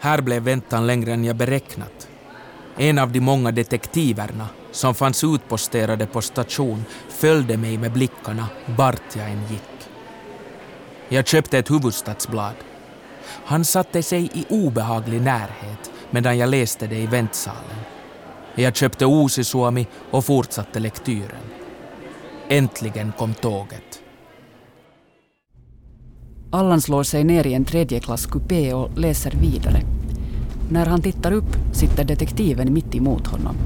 Här 0.00 0.20
blev 0.20 0.42
väntan 0.42 0.86
längre 0.86 1.12
än 1.12 1.24
jag 1.24 1.36
beräknat. 1.36 2.08
En 2.76 2.98
av 2.98 3.12
de 3.12 3.20
många 3.20 3.50
detektiverna 3.50 4.48
som 4.70 4.94
fanns 4.94 5.24
utposterade 5.24 6.06
på 6.06 6.20
station 6.20 6.84
följde 7.08 7.56
mig 7.56 7.78
med 7.78 7.92
blickarna 7.92 8.46
vart 8.76 9.16
jag 9.16 9.30
än 9.30 9.42
gick. 9.50 9.88
Jag 11.08 11.26
köpte 11.26 11.58
ett 11.58 11.70
huvudstadsblad. 11.70 12.54
Han 13.44 13.64
satte 13.64 14.02
sig 14.02 14.30
i 14.34 14.44
obehaglig 14.48 15.22
närhet 15.22 15.90
medan 16.10 16.38
jag 16.38 16.48
läste 16.48 16.86
det 16.86 16.98
i 16.98 17.06
väntsalen. 17.06 17.78
Jag 18.54 18.76
köpte 18.76 19.04
Uusi 19.04 19.44
Suomi 19.44 19.86
och 20.10 20.24
fortsatte 20.24 20.80
lektyren. 20.80 21.40
Äntligen 22.48 23.12
kom 23.18 23.34
tåget. 23.34 24.02
Allan 26.50 26.80
slår 26.80 27.02
sig 27.02 27.24
ner 27.24 27.46
i 27.46 27.54
en 27.54 27.64
tredjeklasskupé 27.64 28.74
och 28.74 28.98
läser 28.98 29.30
vidare. 29.30 29.82
När 30.70 30.86
han 30.86 31.02
tittar 31.02 31.32
upp 31.32 31.56
sitter 31.72 32.04
detektiven 32.04 32.72
mitt 32.72 32.94
emot 32.94 33.26
honom. 33.26 33.56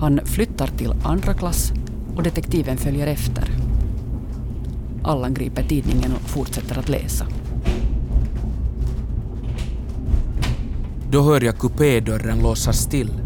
Han 0.00 0.20
flyttar 0.24 0.66
till 0.66 0.94
andra 1.04 1.34
klass 1.34 1.72
och 2.16 2.22
detektiven 2.22 2.76
följer 2.76 3.06
efter. 3.06 3.50
Allan 5.04 5.34
griper 5.34 5.62
tidningen 5.62 6.12
och 6.12 6.30
fortsätter 6.30 6.78
att 6.78 6.88
läsa. 6.88 7.26
Då 11.10 11.22
hör 11.22 11.40
jag 11.40 11.58
kupédörren 11.58 12.38
låsas 12.42 12.86
till. 12.86 13.25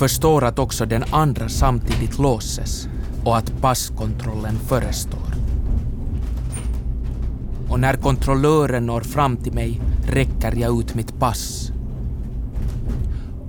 Förstår 0.00 0.44
att 0.44 0.58
också 0.58 0.86
den 0.86 1.04
andra 1.10 1.48
samtidigt 1.48 2.18
låses 2.18 2.88
och 3.24 3.36
att 3.36 3.60
passkontrollen 3.60 4.54
förestår. 4.58 5.34
Och 7.68 7.80
när 7.80 7.94
kontrollören 7.94 8.86
når 8.86 9.00
fram 9.00 9.36
till 9.36 9.52
mig 9.52 9.80
räcker 10.06 10.56
jag 10.56 10.80
ut 10.80 10.94
mitt 10.94 11.18
pass. 11.18 11.72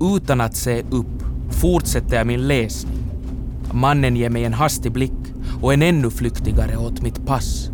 Utan 0.01 0.41
att 0.41 0.55
se 0.55 0.83
upp 0.89 1.23
fortsätter 1.49 2.17
jag 2.17 2.27
min 2.27 2.47
läsning. 2.47 3.03
Mannen 3.73 4.15
ger 4.15 4.29
mig 4.29 4.45
en 4.45 4.53
hastig 4.53 4.91
blick 4.91 5.33
och 5.61 5.73
en 5.73 5.81
ännu 5.81 6.09
flyktigare 6.09 6.77
åt 6.77 7.01
mitt 7.01 7.25
pass. 7.25 7.71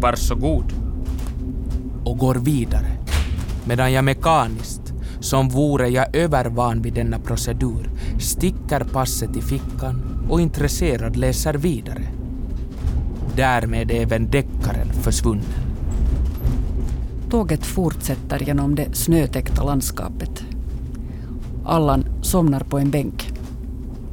Varsågod. 0.00 0.72
Och 2.04 2.18
går 2.18 2.34
vidare, 2.34 2.98
medan 3.64 3.92
jag 3.92 4.04
mekaniskt, 4.04 4.85
som 5.26 5.48
vore 5.48 5.88
jag 5.88 6.16
övervan 6.16 6.82
vid 6.82 6.94
denna 6.94 7.18
procedur, 7.18 7.90
sticker 8.18 8.80
passet 8.80 9.36
i 9.36 9.42
fickan 9.42 10.26
och 10.28 10.40
intresserad 10.40 11.16
läser 11.16 11.54
vidare. 11.54 12.02
Därmed 13.36 13.90
är 13.90 14.02
även 14.02 14.30
deckaren 14.30 14.92
försvunnen. 14.92 15.44
Tåget 17.30 17.66
fortsätter 17.66 18.38
genom 18.38 18.74
det 18.74 18.94
snötäckta 18.94 19.64
landskapet. 19.64 20.44
Allan 21.64 22.04
somnar 22.22 22.60
på 22.60 22.78
en 22.78 22.90
bänk. 22.90 23.32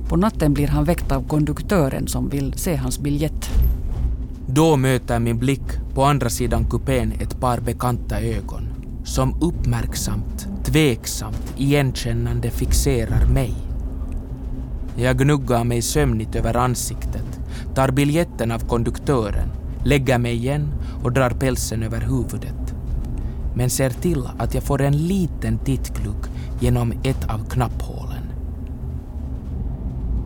På 0.09 0.15
natten 0.15 0.53
blir 0.53 0.67
han 0.67 0.83
väckt 0.83 1.11
av 1.11 1.27
konduktören 1.27 2.07
som 2.07 2.29
vill 2.29 2.53
se 2.53 2.75
hans 2.75 2.99
biljett. 2.99 3.49
Då 4.47 4.75
möter 4.75 5.19
min 5.19 5.39
blick 5.39 5.93
på 5.93 6.03
andra 6.03 6.29
sidan 6.29 6.65
kupén 6.69 7.13
ett 7.19 7.39
par 7.39 7.59
bekanta 7.59 8.21
ögon 8.21 8.67
som 9.03 9.35
uppmärksamt, 9.41 10.32
tveksamt, 10.63 11.53
igenkännande 11.57 12.49
fixerar 12.49 13.25
mig. 13.25 13.53
Jag 14.95 15.17
gnuggar 15.17 15.63
mig 15.63 15.81
sömnigt 15.81 16.35
över 16.35 16.57
ansiktet, 16.57 17.39
tar 17.75 17.91
biljetten 17.91 18.51
av 18.51 18.59
konduktören, 18.59 19.49
lägger 19.83 20.17
mig 20.17 20.33
igen 20.33 20.73
och 21.03 21.11
drar 21.11 21.29
pälsen 21.29 21.83
över 21.83 22.01
huvudet. 22.01 22.75
Men 23.55 23.69
ser 23.69 23.89
till 23.89 24.29
att 24.37 24.53
jag 24.53 24.63
får 24.63 24.81
en 24.81 24.97
liten 24.97 25.57
tittglugg 25.57 26.25
genom 26.59 26.91
ett 27.03 27.29
av 27.29 27.49
knapphålen. 27.49 28.23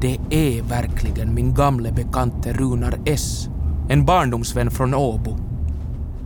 Det 0.01 0.17
är 0.29 0.61
verkligen 0.61 1.33
min 1.33 1.53
gamle 1.53 1.91
bekante 1.91 2.53
Runar 2.53 2.99
S, 3.05 3.49
en 3.89 4.05
barndomsvän 4.05 4.71
från 4.71 4.93
Åbo. 4.93 5.37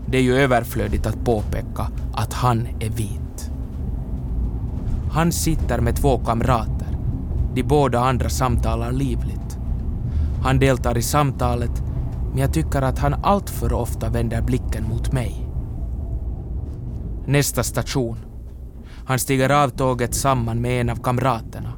Det 0.05 0.17
är 0.17 0.21
ju 0.21 0.35
överflödigt 0.35 1.05
att 1.05 1.25
påpeka 1.25 1.87
att 2.13 2.33
han 2.33 2.67
är 2.79 2.89
vit. 2.89 3.30
Han 5.11 5.31
sitter 5.31 5.81
med 5.81 5.95
två 5.95 6.17
kamrater. 6.17 6.97
De 7.53 7.63
båda 7.63 7.99
andra 7.99 8.29
samtalar 8.29 8.91
livligt. 8.91 9.57
Han 10.43 10.59
deltar 10.59 10.97
i 10.97 11.01
samtalet, 11.01 11.83
men 12.29 12.37
jag 12.37 12.53
tycker 12.53 12.81
att 12.81 12.99
han 12.99 13.13
alltför 13.13 13.73
ofta 13.73 14.09
vänder 14.09 14.41
blicken 14.41 14.83
mot 14.89 15.11
mig. 15.11 15.47
Nästa 17.25 17.63
station. 17.63 18.17
Han 19.05 19.19
stiger 19.19 19.49
av 19.49 19.69
tåget 19.69 20.15
samman 20.15 20.61
med 20.61 20.81
en 20.81 20.89
av 20.89 20.95
kamraterna. 20.95 21.73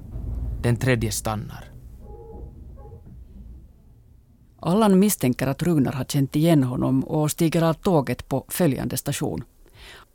Den 0.62 0.76
tredje 0.76 1.12
stannar. 1.12 1.66
Allan 4.60 5.00
misstänker 5.00 5.48
att 5.48 5.64
Runar 5.64 5.92
har 5.92 6.04
känt 6.06 6.36
igen 6.36 6.64
honom 6.64 7.04
och 7.04 7.32
stiger 7.32 7.62
av 7.62 7.74
tåget 7.74 8.30
på 8.30 8.46
följande 8.48 8.98
station. 8.98 9.44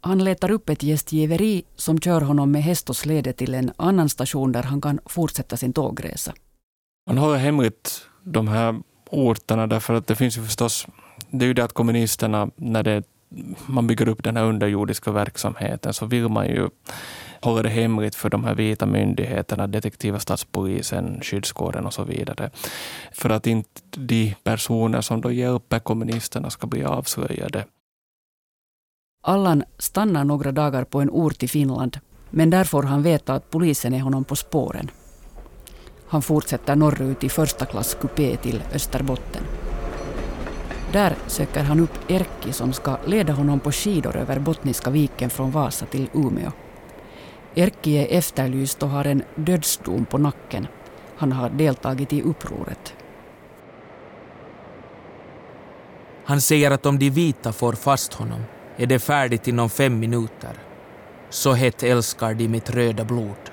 Han 0.01 0.25
letar 0.25 0.51
upp 0.51 0.69
ett 0.69 0.83
gästgiveri 0.83 1.63
som 1.77 2.01
kör 2.01 2.21
honom 2.21 2.53
med 2.53 2.63
häst 2.63 2.91
och 2.91 2.97
släde 2.97 3.33
till 3.33 3.55
en 3.55 3.73
annan 3.77 4.09
station 4.09 4.53
där 4.53 4.63
han 4.63 4.81
kan 4.81 5.01
fortsätta 5.07 5.57
sin 5.57 5.73
tågresa. 5.73 6.33
Man 7.07 7.19
håller 7.19 7.37
hemligt 7.37 8.07
de 8.23 8.49
här 8.49 8.83
orterna 9.11 9.67
därför 9.67 9.95
att 9.95 10.07
det 10.07 10.17
finns 10.17 10.39
ju 10.39 10.43
förstås, 10.43 10.87
det 11.31 11.45
är 11.45 11.47
ju 11.47 11.55
det 11.55 11.65
att 11.65 11.73
kommunisterna, 11.73 12.51
när 12.57 12.83
det, 12.83 13.03
man 13.67 13.87
bygger 13.87 14.09
upp 14.09 14.25
den 14.25 14.37
här 14.37 14.45
underjordiska 14.45 15.13
verksamheten, 15.13 15.95
så 15.95 16.07
vill 16.07 16.29
man 16.29 16.47
ju 16.47 16.69
håller 17.41 17.63
det 17.63 17.69
hemligt 17.69 18.15
för 18.15 18.31
de 18.31 18.45
här 18.45 18.55
vita 18.55 18.87
myndigheterna, 18.87 19.67
detektiva 19.67 20.19
statspolisen, 20.19 21.21
skyddskåren 21.23 21.87
och 21.87 21.95
så 21.95 22.05
vidare. 22.05 22.51
För 23.13 23.31
att 23.31 23.47
inte 23.47 23.81
de 23.91 24.35
personer 24.45 25.01
som 25.01 25.21
då 25.21 25.33
hjälper 25.33 25.79
kommunisterna 25.79 26.51
ska 26.51 26.67
bli 26.67 26.85
avslöjade. 26.85 27.65
Allan 29.23 29.65
stannar 29.79 30.25
några 30.25 30.53
dagar 30.53 30.85
på 30.85 31.01
en 31.01 31.11
ort 31.11 31.43
i 31.43 31.49
Finland, 31.49 31.99
men 32.31 32.51
där 32.51 32.65
får 32.65 32.83
han 32.83 33.03
veta 33.03 33.35
att 33.35 33.51
polisen 33.51 33.95
är 33.95 34.01
honom 34.01 34.25
på 34.25 34.37
spåren. 34.37 34.91
Han 36.09 36.23
fortsätter 36.23 36.77
norrut 36.77 37.25
i 37.25 37.29
första 37.29 37.67
klass 37.67 37.97
kupé 38.01 38.37
till 38.37 38.63
Österbotten. 38.75 39.43
Där 40.93 41.17
söker 41.27 41.63
han 41.63 41.81
upp 41.81 42.11
Erkki 42.11 42.53
som 42.53 42.73
ska 42.73 42.97
leda 43.07 43.33
honom 43.33 43.61
på 43.61 43.73
skidor 43.73 44.17
över 44.17 44.39
Bottniska 44.39 44.91
viken 44.91 45.31
från 45.31 45.51
Vasa 45.51 45.87
till 45.87 46.09
Umeå. 46.13 46.53
Erkki 47.55 47.97
är 47.97 48.19
efterlyst 48.19 48.83
och 48.83 48.89
har 48.89 49.05
en 49.05 49.23
dödsdom 49.35 50.05
på 50.05 50.19
nacken. 50.19 50.67
Han 51.17 51.33
har 51.33 51.51
deltagit 51.51 52.13
i 52.13 52.23
upproret. 52.23 52.95
Han 56.25 56.41
säger 56.41 56.71
att 56.71 56.87
om 56.87 56.99
de 56.99 57.11
vita 57.11 57.53
får 57.53 57.73
fast 57.73 58.15
honom 58.15 58.41
är 58.79 58.87
det 58.87 58.99
färdigt 58.99 59.49
inom 59.49 59.71
fem 59.71 59.99
minuter. 59.99 60.53
Så 61.31 61.53
hett 61.53 61.83
älskar 61.83 62.35
de 62.35 62.49
mitt 62.49 62.71
röda 62.71 63.05
blod. 63.05 63.51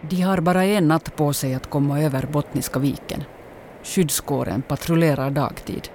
De 0.00 0.20
har 0.22 0.40
bara 0.40 0.64
en 0.64 0.88
natt 0.88 1.16
på 1.16 1.32
sig 1.32 1.54
att 1.54 1.70
komma 1.70 2.00
över 2.00 2.26
Bottniska 2.32 2.78
viken. 2.78 3.24
Skyddskåren 3.82 4.62
patrullerar 4.62 5.30
dagtid. 5.30 5.88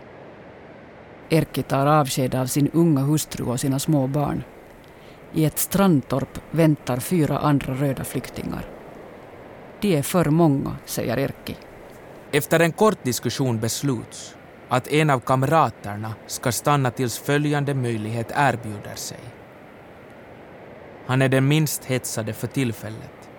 Erkki 1.29 1.63
tar 1.63 1.85
avsked 1.85 2.35
av 2.35 2.45
sin 2.45 2.69
unga 2.73 3.01
hustru 3.01 3.45
och 3.45 3.59
sina 3.59 3.79
små 3.79 4.07
barn. 4.07 4.43
I 5.33 5.45
ett 5.45 5.59
strandtorp 5.59 6.39
väntar 6.51 6.97
fyra 6.97 7.39
andra 7.39 7.73
röda 7.73 8.03
flyktingar. 8.03 8.65
De 9.81 9.97
är 9.97 10.01
för 10.01 10.25
många, 10.25 10.75
säger 10.85 11.19
Erkki. 11.19 11.55
Efter 12.31 12.59
en 12.59 12.71
kort 12.71 13.03
diskussion 13.03 13.59
besluts 13.59 14.36
att 14.69 14.87
en 14.87 15.09
av 15.09 15.19
kamraterna 15.19 16.13
ska 16.27 16.51
stanna 16.51 16.91
tills 16.91 17.19
följande 17.19 17.73
möjlighet 17.73 18.31
erbjuder 18.35 18.95
sig. 18.95 19.19
Han 21.05 21.21
är 21.21 21.29
den 21.29 21.47
minst 21.47 21.85
hetsade 21.85 22.33
för 22.33 22.47
tillfället. 22.47 23.29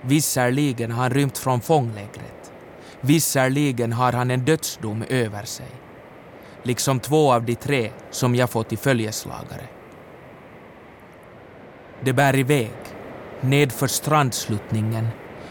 Visserligen 0.00 0.90
har 0.90 1.02
han 1.02 1.10
rymt 1.10 1.38
från 1.38 1.60
fånglägret. 1.60 2.52
Visserligen 3.00 3.92
har 3.92 4.12
han 4.12 4.30
en 4.30 4.44
dödsdom 4.44 5.04
över 5.08 5.44
sig. 5.44 5.70
Liksom 6.62 7.00
två 7.00 7.32
av 7.32 7.44
de 7.44 7.54
tre 7.54 7.90
som 8.10 8.34
jag 8.34 8.50
fått 8.50 8.72
i 8.72 8.76
följeslagare. 8.76 9.68
Det 12.00 12.12
bär 12.12 12.36
iväg, 12.36 12.74
nedför 13.40 13.86
strandsluttningen, 13.86 15.08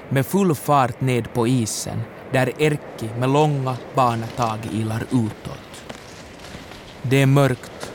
med 0.09 0.25
full 0.25 0.55
fart 0.55 1.01
ned 1.01 1.33
på 1.33 1.47
isen 1.47 2.01
där 2.33 2.61
Erkki 2.61 3.09
med 3.17 3.29
långa 3.29 3.77
banatag 3.95 4.59
ilar 4.71 5.03
utåt. 5.11 5.83
Det 7.01 7.21
är 7.21 7.25
mörkt. 7.25 7.91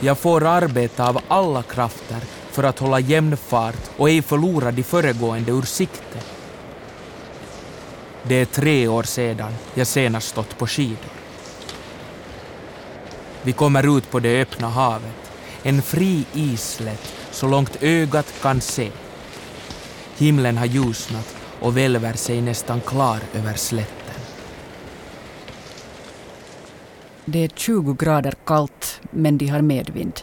Jag 0.00 0.18
får 0.18 0.46
arbeta 0.46 1.08
av 1.08 1.20
alla 1.28 1.62
krafter 1.62 2.20
för 2.50 2.62
att 2.62 2.78
hålla 2.78 3.00
jämn 3.00 3.36
fart 3.36 3.90
och 3.96 4.10
ej 4.10 4.22
förlora 4.22 4.70
de 4.72 4.82
föregående 4.82 5.52
ur 5.52 5.62
sikte. 5.62 6.18
Det 8.22 8.34
är 8.34 8.44
tre 8.44 8.88
år 8.88 9.02
sedan 9.02 9.52
jag 9.74 9.86
senast 9.86 10.28
stått 10.28 10.58
på 10.58 10.66
skidor. 10.66 11.12
Vi 13.42 13.52
kommer 13.52 13.98
ut 13.98 14.10
på 14.10 14.20
det 14.20 14.42
öppna 14.42 14.68
havet, 14.68 15.32
en 15.62 15.82
fri 15.82 16.24
isslätt 16.34 17.14
så 17.30 17.48
långt 17.48 17.82
ögat 17.82 18.34
kan 18.42 18.60
se. 18.60 18.90
Himlen 20.18 20.58
har 20.58 20.66
ljusnat 20.66 21.39
och 21.60 21.76
välver 21.76 22.12
sig 22.12 22.42
nästan 22.42 22.80
klar 22.80 23.18
över 23.34 23.54
slätten. 23.54 24.20
Det 27.24 27.44
är 27.44 27.48
20 27.48 27.94
grader 27.94 28.34
kallt, 28.44 29.00
men 29.10 29.38
de 29.38 29.46
har 29.46 29.62
medvind. 29.62 30.20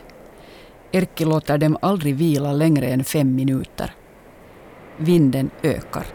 Erkki 0.91 1.25
låter 1.25 1.57
dem 1.57 1.77
aldrig 1.81 2.15
vila 2.15 2.53
längre 2.53 2.87
än 2.87 3.03
fem 3.03 3.35
minuter. 3.35 3.93
Vinden 4.97 5.49
ökar. 5.63 6.05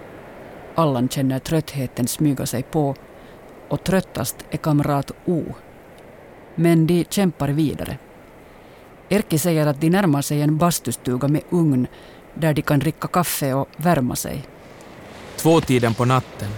Allan 0.74 1.08
känner 1.08 1.38
tröttheten 1.38 2.08
smyga 2.08 2.46
sig 2.46 2.62
på 2.62 2.94
och 3.68 3.84
tröttast 3.84 4.36
är 4.50 4.58
kamrat 4.58 5.10
O. 5.24 5.42
Men 6.54 6.86
de 6.86 7.04
kämpar 7.04 7.48
vidare. 7.48 7.98
Erkki 9.08 9.38
säger 9.38 9.66
att 9.66 9.80
de 9.80 9.90
närmar 9.90 10.22
sig 10.22 10.42
en 10.42 10.58
bastustuga 10.58 11.28
med 11.28 11.42
ugn 11.50 11.86
där 12.34 12.54
de 12.54 12.62
kan 12.62 12.78
dricka 12.78 13.08
kaffe 13.08 13.54
och 13.54 13.68
värma 13.76 14.16
sig. 14.16 14.44
Tvåtiden 15.42 15.94
på 15.94 16.04
natten, 16.04 16.48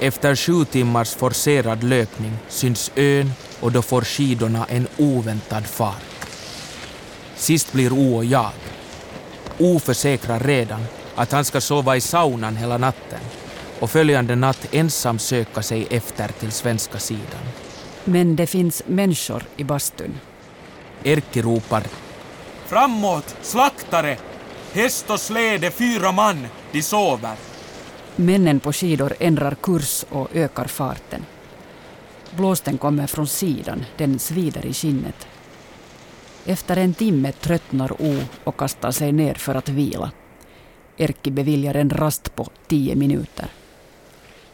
efter 0.00 0.36
sju 0.36 0.64
timmars 0.64 1.14
forcerad 1.14 1.84
löpning, 1.84 2.32
syns 2.48 2.92
ön 2.96 3.32
och 3.60 3.72
då 3.72 3.82
får 3.82 4.02
skidorna 4.02 4.66
en 4.68 4.88
oväntad 4.98 5.66
fart. 5.66 6.28
Sist 7.36 7.72
blir 7.72 7.92
O 7.92 8.16
och 8.16 8.24
jag. 8.24 8.50
O 9.58 9.78
försäkrar 9.80 10.40
redan 10.40 10.84
att 11.14 11.32
han 11.32 11.44
ska 11.44 11.60
sova 11.60 11.96
i 11.96 12.00
saunan 12.00 12.56
hela 12.56 12.78
natten 12.78 13.20
och 13.80 13.90
följande 13.90 14.36
natt 14.36 14.68
ensam 14.72 15.18
söka 15.18 15.62
sig 15.62 15.86
efter 15.90 16.28
till 16.28 16.52
svenska 16.52 16.98
sidan. 16.98 17.44
Men 18.04 18.36
det 18.36 18.46
finns 18.46 18.82
människor 18.86 19.42
i 19.56 19.64
bastun. 19.64 20.20
Erkki 21.04 21.42
ropar 21.42 21.82
Framåt, 22.66 23.36
slaktare! 23.42 24.18
Häst 24.72 25.10
och 25.10 25.20
släde, 25.20 25.70
fyra 25.70 26.12
man, 26.12 26.46
de 26.72 26.82
sover. 26.82 27.55
Männen 28.18 28.60
på 28.60 28.72
skidor 28.72 29.12
ändrar 29.20 29.54
kurs 29.54 30.04
och 30.10 30.28
ökar 30.34 30.64
farten. 30.64 31.24
Blåsten 32.36 32.78
kommer 32.78 33.06
från 33.06 33.26
sidan, 33.26 33.84
den 33.96 34.18
svider 34.18 34.66
i 34.66 34.72
skinnet. 34.72 35.26
Efter 36.46 36.76
en 36.76 36.94
timme 36.94 37.32
tröttnar 37.32 37.92
O 37.92 38.14
och 38.44 38.56
kastar 38.56 38.90
sig 38.90 39.12
ner 39.12 39.34
för 39.34 39.54
att 39.54 39.68
vila. 39.68 40.10
Erkki 40.96 41.30
beviljar 41.30 41.74
en 41.74 41.90
rast 41.90 42.34
på 42.36 42.48
tio 42.66 42.96
minuter. 42.96 43.46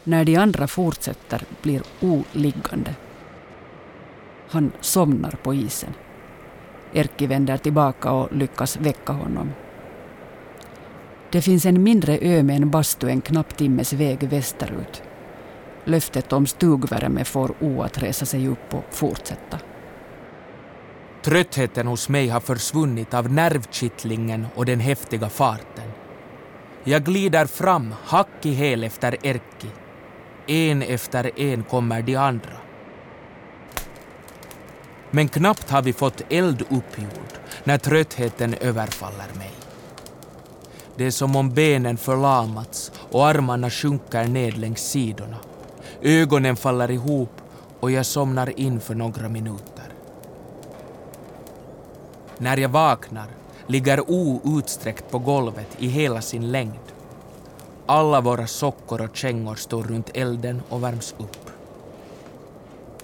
När 0.03 0.25
de 0.25 0.35
andra 0.35 0.67
fortsätter 0.67 1.41
blir 1.61 1.81
O 2.01 2.23
liggande. 2.31 2.95
Han 4.49 4.71
somnar 4.81 5.31
på 5.43 5.53
isen. 5.53 5.93
Erkki 6.93 7.27
vänder 7.27 7.57
tillbaka 7.57 8.11
och 8.11 8.35
lyckas 8.35 8.77
väcka 8.77 9.13
honom. 9.13 9.51
Det 11.33 11.41
finns 11.41 11.65
en 11.65 11.83
mindre 11.83 12.17
ö 12.21 12.43
med 12.43 12.55
en 12.55 12.69
bastu 12.69 13.09
en 13.09 13.21
knapp 13.21 13.57
timmes 13.57 13.93
väg 13.93 14.23
västerut. 14.23 15.03
Löftet 15.85 16.33
om 16.33 16.47
stugvärme 16.47 17.25
får 17.25 17.53
O 17.59 17.81
att 17.81 18.03
resa 18.03 18.25
sig 18.25 18.47
upp 18.47 18.73
och 18.73 18.85
fortsätta. 18.91 19.59
Tröttheten 21.23 21.87
hos 21.87 22.09
mig 22.09 22.27
har 22.27 22.39
försvunnit 22.39 23.13
av 23.13 23.31
nervkittlingen 23.31 24.47
och 24.55 24.65
den 24.65 24.79
häftiga 24.79 25.29
farten. 25.29 25.91
Jag 26.83 27.03
glider 27.03 27.45
fram 27.45 27.95
hack 28.03 28.45
i 28.45 28.53
häl 28.53 28.83
efter 28.83 29.17
Erkki. 29.25 29.67
En 30.47 30.81
efter 30.81 31.39
en 31.39 31.63
kommer 31.63 32.01
de 32.01 32.15
andra. 32.15 32.57
Men 35.11 35.27
knappt 35.27 35.69
har 35.69 35.81
vi 35.81 35.93
fått 35.93 36.21
eld 36.29 36.61
uppgjord 36.61 37.33
när 37.63 37.77
tröttheten 37.77 38.53
överfaller 38.53 39.37
mig. 39.37 39.51
Det 40.95 41.05
är 41.05 41.11
som 41.11 41.35
om 41.35 41.49
benen 41.49 41.97
förlamats 41.97 42.91
och 43.11 43.27
armarna 43.27 43.69
sjunker 43.69 44.27
ned 44.27 44.57
längs 44.57 44.81
sidorna. 44.81 45.37
Ögonen 46.01 46.55
faller 46.55 46.91
ihop 46.91 47.31
och 47.79 47.91
jag 47.91 48.05
somnar 48.05 48.59
in 48.59 48.79
för 48.79 48.95
några 48.95 49.29
minuter. 49.29 49.85
När 52.37 52.57
jag 52.57 52.69
vaknar 52.69 53.27
ligger 53.67 54.01
O 54.09 54.41
utsträckt 54.45 55.11
på 55.11 55.19
golvet 55.19 55.67
i 55.77 55.87
hela 55.87 56.21
sin 56.21 56.51
längd. 56.51 56.79
Alla 57.85 58.21
våra 58.21 58.47
sockor 58.47 59.01
och 59.01 59.15
kängor 59.15 59.55
står 59.55 59.83
runt 59.83 60.09
elden 60.13 60.61
och 60.69 60.83
värms 60.83 61.15
upp. 61.17 61.49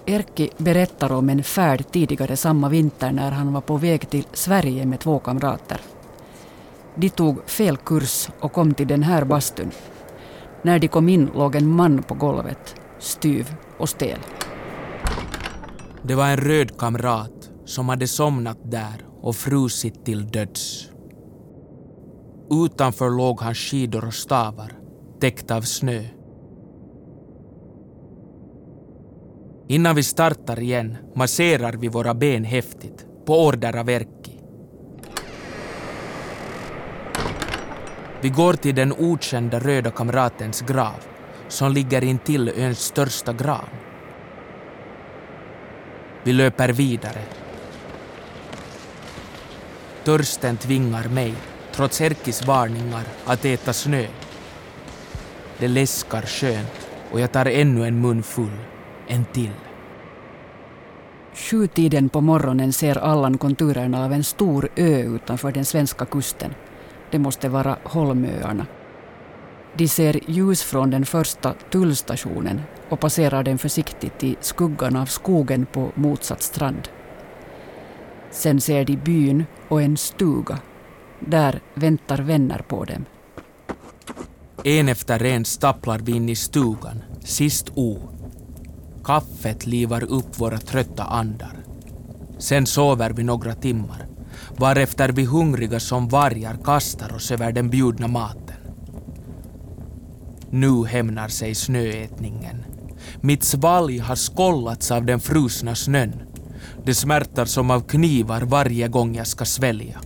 Erkki 0.06 0.50
berättar 0.56 1.12
om 1.12 1.30
en 1.30 1.42
färd 1.44 1.84
tidigare 1.90 2.36
samma 2.36 2.68
vinter 2.68 3.12
när 3.12 3.30
han 3.30 3.52
var 3.52 3.60
på 3.60 3.76
väg 3.76 4.10
till 4.10 4.26
Sverige 4.32 4.86
med 4.86 5.00
två 5.00 5.18
kamrater. 5.18 5.80
De 7.00 7.08
tog 7.10 7.48
fel 7.48 7.76
kurs 7.76 8.28
och 8.40 8.52
kom 8.52 8.74
till 8.74 8.88
den 8.88 9.02
här 9.02 9.24
bastun. 9.24 9.70
När 10.62 10.78
de 10.78 10.88
kom 10.88 11.08
in 11.08 11.30
låg 11.34 11.54
en 11.54 11.68
man 11.68 12.02
på 12.02 12.14
golvet, 12.14 12.74
styv 12.98 13.54
och 13.78 13.88
stel. 13.88 14.18
Det 16.02 16.14
var 16.14 16.28
en 16.28 16.36
röd 16.36 16.78
kamrat 16.78 17.50
som 17.64 17.88
hade 17.88 18.06
somnat 18.06 18.58
där 18.70 19.06
och 19.22 19.36
frusit 19.36 20.04
till 20.04 20.26
döds. 20.26 20.90
Utanför 22.50 23.10
låg 23.10 23.40
hans 23.40 23.58
skidor 23.58 24.04
och 24.06 24.14
stavar, 24.14 24.72
täckta 25.20 25.56
av 25.56 25.62
snö. 25.62 26.04
Innan 29.68 29.96
vi 29.96 30.02
startar 30.02 30.60
igen 30.60 30.96
masserar 31.14 31.72
vi 31.72 31.88
våra 31.88 32.14
ben 32.14 32.44
häftigt, 32.44 33.06
på 33.26 33.46
order 33.46 33.76
av 33.76 33.86
verket 33.86 34.19
Vi 38.22 38.28
går 38.28 38.52
till 38.52 38.74
den 38.74 38.92
okända 38.92 39.58
röda 39.58 39.90
kamratens 39.90 40.60
grav, 40.60 41.00
som 41.48 41.72
ligger 41.72 42.04
intill 42.04 42.48
öns 42.48 42.78
största 42.78 43.32
gran. 43.32 43.68
Vi 46.24 46.32
löper 46.32 46.68
vidare. 46.68 47.22
Törsten 50.04 50.56
tvingar 50.56 51.08
mig, 51.08 51.34
trots 51.72 52.00
Erkis 52.00 52.46
varningar, 52.46 53.04
att 53.26 53.44
äta 53.44 53.72
snö. 53.72 54.06
Det 55.58 55.68
läskar 55.68 56.22
skönt 56.22 56.88
och 57.10 57.20
jag 57.20 57.32
tar 57.32 57.46
ännu 57.46 57.86
en 57.86 58.00
mun 58.00 58.22
full. 58.22 58.58
En 59.08 59.24
till. 59.24 59.54
Sjutiden 61.34 62.08
på 62.08 62.20
morgonen 62.20 62.72
ser 62.72 62.98
Allan 62.98 63.38
konturerna 63.38 64.04
av 64.04 64.12
en 64.12 64.24
stor 64.24 64.68
ö 64.76 65.02
utanför 65.02 65.52
den 65.52 65.64
svenska 65.64 66.04
kusten. 66.04 66.54
Det 67.10 67.18
måste 67.18 67.48
vara 67.48 67.76
Holmöarna. 67.84 68.66
De 69.74 69.88
ser 69.88 70.30
ljus 70.30 70.62
från 70.62 70.90
den 70.90 71.06
första 71.06 71.54
tullstationen 71.70 72.60
och 72.88 73.00
passerar 73.00 73.42
den 73.42 73.58
försiktigt 73.58 74.24
i 74.24 74.36
skuggan 74.40 74.96
av 74.96 75.06
skogen 75.06 75.66
på 75.66 75.92
motsatt 75.94 76.42
strand. 76.42 76.88
Sen 78.30 78.60
ser 78.60 78.84
de 78.84 78.96
byn 78.96 79.44
och 79.68 79.82
en 79.82 79.96
stuga. 79.96 80.58
Där 81.20 81.60
väntar 81.74 82.18
vänner 82.18 82.64
på 82.68 82.84
dem. 82.84 83.04
En 84.64 84.88
efter 84.88 85.22
en 85.22 85.44
stapplar 85.44 85.98
vi 85.98 86.12
in 86.12 86.28
i 86.28 86.36
stugan, 86.36 87.02
sist 87.24 87.70
O. 87.74 87.98
Kaffet 89.04 89.66
livar 89.66 90.04
upp 90.04 90.40
våra 90.40 90.58
trötta 90.58 91.04
andar. 91.04 91.64
Sen 92.38 92.66
sover 92.66 93.10
vi 93.10 93.22
några 93.22 93.54
timmar, 93.54 94.06
varefter 94.60 95.08
vi 95.08 95.24
hungriga 95.24 95.80
som 95.80 96.08
vargar 96.08 96.56
kastar 96.64 97.14
oss 97.14 97.30
över 97.30 97.52
den 97.52 97.70
bjudna 97.70 98.08
maten. 98.08 98.56
Nu 100.50 100.84
hämnar 100.86 101.28
sig 101.28 101.54
snöätningen. 101.54 102.64
Mitt 103.20 103.44
svalg 103.44 103.98
har 103.98 104.16
skollats 104.16 104.90
av 104.90 105.04
den 105.04 105.20
frusna 105.20 105.74
snön. 105.74 106.12
Det 106.84 106.94
smärtar 106.94 107.44
som 107.44 107.70
av 107.70 107.80
knivar 107.80 108.42
varje 108.42 108.88
gång 108.88 109.14
jag 109.14 109.26
ska 109.26 109.44
svälja. 109.44 110.00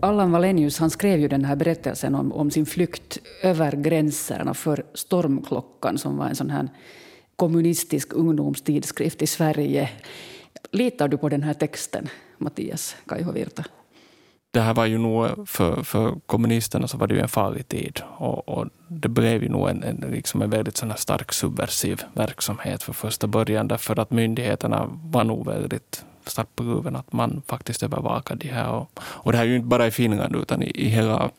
Allan 0.00 0.32
Wallenius 0.32 0.78
han 0.78 0.90
skrev 0.90 1.20
ju 1.20 1.28
den 1.28 1.44
här 1.44 1.56
berättelsen 1.56 2.14
om, 2.14 2.32
om 2.32 2.50
sin 2.50 2.66
flykt 2.66 3.18
över 3.42 3.72
gränserna 3.72 4.54
för 4.54 4.84
Stormklockan 4.94 5.98
som 5.98 6.16
var 6.16 6.26
en 6.26 6.36
sån 6.36 6.50
här 6.50 6.68
kommunistisk 7.42 8.12
ungdomstidskrift 8.12 9.22
i 9.22 9.26
Sverige. 9.26 9.90
Litar 10.70 11.08
du 11.08 11.18
på 11.18 11.28
den 11.28 11.42
här 11.42 11.54
texten, 11.54 12.08
Mattias 12.38 12.96
Kaihovirta? 13.06 13.64
det 14.50 14.60
här 14.60 14.74
var 14.74 14.86
ju 14.86 14.98
nog, 14.98 15.48
för, 15.48 15.82
för 15.82 16.14
kommunisterna 16.26 16.88
så 16.88 16.98
var 16.98 17.06
det 17.06 17.14
ju 17.14 17.20
en 17.20 17.28
farlig 17.28 17.68
tid. 17.68 18.00
Och, 18.18 18.48
och 18.48 18.66
det 18.88 19.08
blev 19.08 19.42
ju 19.42 19.48
nog 19.48 19.68
en, 19.68 19.82
en, 19.82 20.04
liksom 20.10 20.42
en 20.42 20.50
väldigt 20.50 20.76
sån 20.76 20.92
stark 20.96 21.32
subversiv 21.32 22.02
verksamhet 22.14 22.82
för 22.82 22.92
första 22.92 23.26
början, 23.26 23.68
därför 23.68 23.98
att 23.98 24.10
myndigheterna 24.10 24.88
var 25.04 25.24
nog 25.24 25.46
väldigt 25.46 26.04
starkt 26.26 26.56
på 26.56 26.64
gruven 26.64 26.96
att 26.96 27.12
man 27.12 27.42
faktiskt 27.46 27.82
övervakade 27.82 28.46
det 28.46 28.54
här. 28.54 28.70
Och, 28.70 29.00
och 29.00 29.32
det 29.32 29.38
här 29.38 29.44
är 29.44 29.48
ju 29.48 29.56
inte 29.56 29.68
bara 29.68 29.86
i 29.86 29.90
Finland, 29.90 30.36
utan 30.36 30.62
i, 30.62 30.70
i 30.74 30.88
hela 30.88 31.30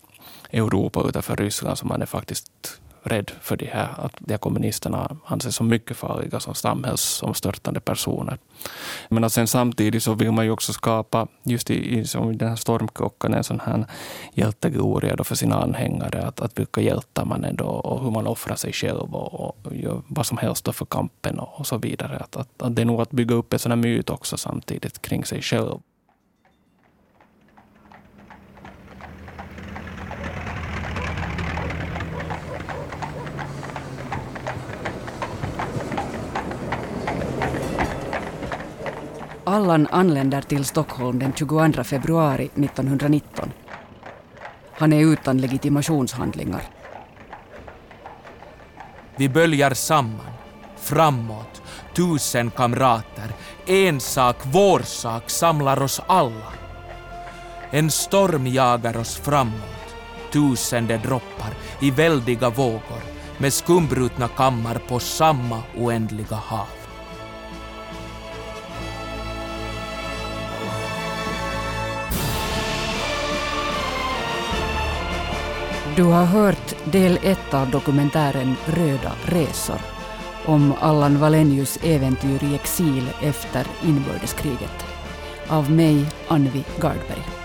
Europa 0.52 1.04
utanför 1.10 1.36
Ryssland 1.36 1.78
som 1.78 1.88
man 1.88 2.02
är 2.02 2.06
faktiskt 2.06 2.82
rädd 3.04 3.32
för 3.42 3.58
de 3.58 3.66
här, 3.66 3.90
att 3.98 4.14
de 4.20 4.34
här 4.34 4.38
kommunisterna 4.38 5.18
anses 5.26 5.56
som 5.56 5.68
mycket 5.68 5.98
farliga 5.98 6.40
som 6.40 6.56
samhällsomstörtande 6.56 7.80
personer. 7.80 8.38
Men 9.10 9.30
sen 9.30 9.48
samtidigt 9.48 10.04
så 10.04 10.14
vill 10.14 10.32
man 10.32 10.46
ju 10.46 10.52
också 10.52 10.74
skapa, 10.74 11.28
just 11.44 11.70
i, 11.70 12.00
i 12.00 12.06
som 12.06 12.38
den 12.38 12.50
här 12.50 12.56
stormklockan, 12.56 13.34
en 13.34 13.44
sån 13.44 13.60
här 13.60 13.86
hjältegloria 14.34 15.24
för 15.24 15.36
sina 15.36 15.56
anhängare. 15.56 16.22
Att, 16.22 16.40
att 16.40 16.60
vilka 16.60 16.82
hjältar 16.82 17.26
man 17.26 17.44
är 17.44 17.54
då 17.54 17.66
och 17.66 18.04
hur 18.04 18.12
man 18.12 18.28
offrar 18.28 18.56
sig 18.56 18.74
själv 18.74 19.16
och, 19.16 19.34
och 19.66 19.76
gör 19.76 20.02
vad 20.08 20.26
som 20.26 20.38
helst 20.38 20.76
för 20.76 20.86
kampen 20.86 21.40
och, 21.40 21.60
och 21.60 21.68
så 21.68 21.78
vidare. 21.78 22.18
Att, 22.18 22.36
att, 22.36 22.62
att 22.62 22.76
det 22.76 22.82
är 22.82 22.86
nog 22.86 23.02
att 23.02 23.12
bygga 23.12 23.36
upp 23.36 23.54
en 23.54 23.60
sån 23.60 23.72
här 23.72 23.78
myt 23.78 24.10
också 24.10 24.38
samtidigt 24.38 25.02
kring 25.02 25.26
sig 25.26 25.42
själv. 25.42 25.80
Allan 39.54 39.88
anländer 39.92 40.42
till 40.42 40.66
Stockholm 40.66 41.20
den 41.20 41.34
22 41.34 41.84
februari 41.84 42.46
1919. 42.46 43.52
Han 44.72 44.94
är 44.94 45.00
utan 45.00 45.38
legitimationshandlingar. 45.38 46.62
Vi 49.16 49.30
böljar 49.30 49.74
samman, 49.74 50.34
framåt, 50.78 51.62
tusen 51.96 52.52
kamrater. 52.52 53.34
En 53.66 54.00
sak, 54.00 54.36
vår 54.44 54.80
sak, 54.80 55.30
samlar 55.30 55.82
oss 55.82 56.02
alla. 56.08 56.54
En 57.72 57.92
storm 57.92 58.48
jagar 58.48 58.98
oss 58.98 59.16
framåt, 59.16 59.96
tusende 60.32 60.98
droppar 60.98 61.54
i 61.80 61.92
väldiga 61.92 62.50
vågor 62.50 63.04
med 63.38 63.54
skumbrutna 63.54 64.28
kammar 64.28 64.82
på 64.88 65.00
samma 65.00 65.62
oändliga 65.78 66.36
hav. 66.36 66.83
Du 75.96 76.04
har 76.04 76.26
hört 76.26 76.76
del 76.86 77.20
ett 77.24 77.54
av 77.54 77.70
dokumentären 77.70 78.56
Röda 78.66 79.12
resor 79.26 79.82
om 80.46 80.74
Allan 80.80 81.20
Wallenius 81.20 81.80
äventyr 81.84 82.44
i 82.44 82.56
exil 82.56 83.10
efter 83.22 83.68
inbördeskriget. 83.84 84.86
Av 85.48 85.72
mig, 85.72 86.06
Anvi 86.28 86.64
Gardberg. 86.80 87.43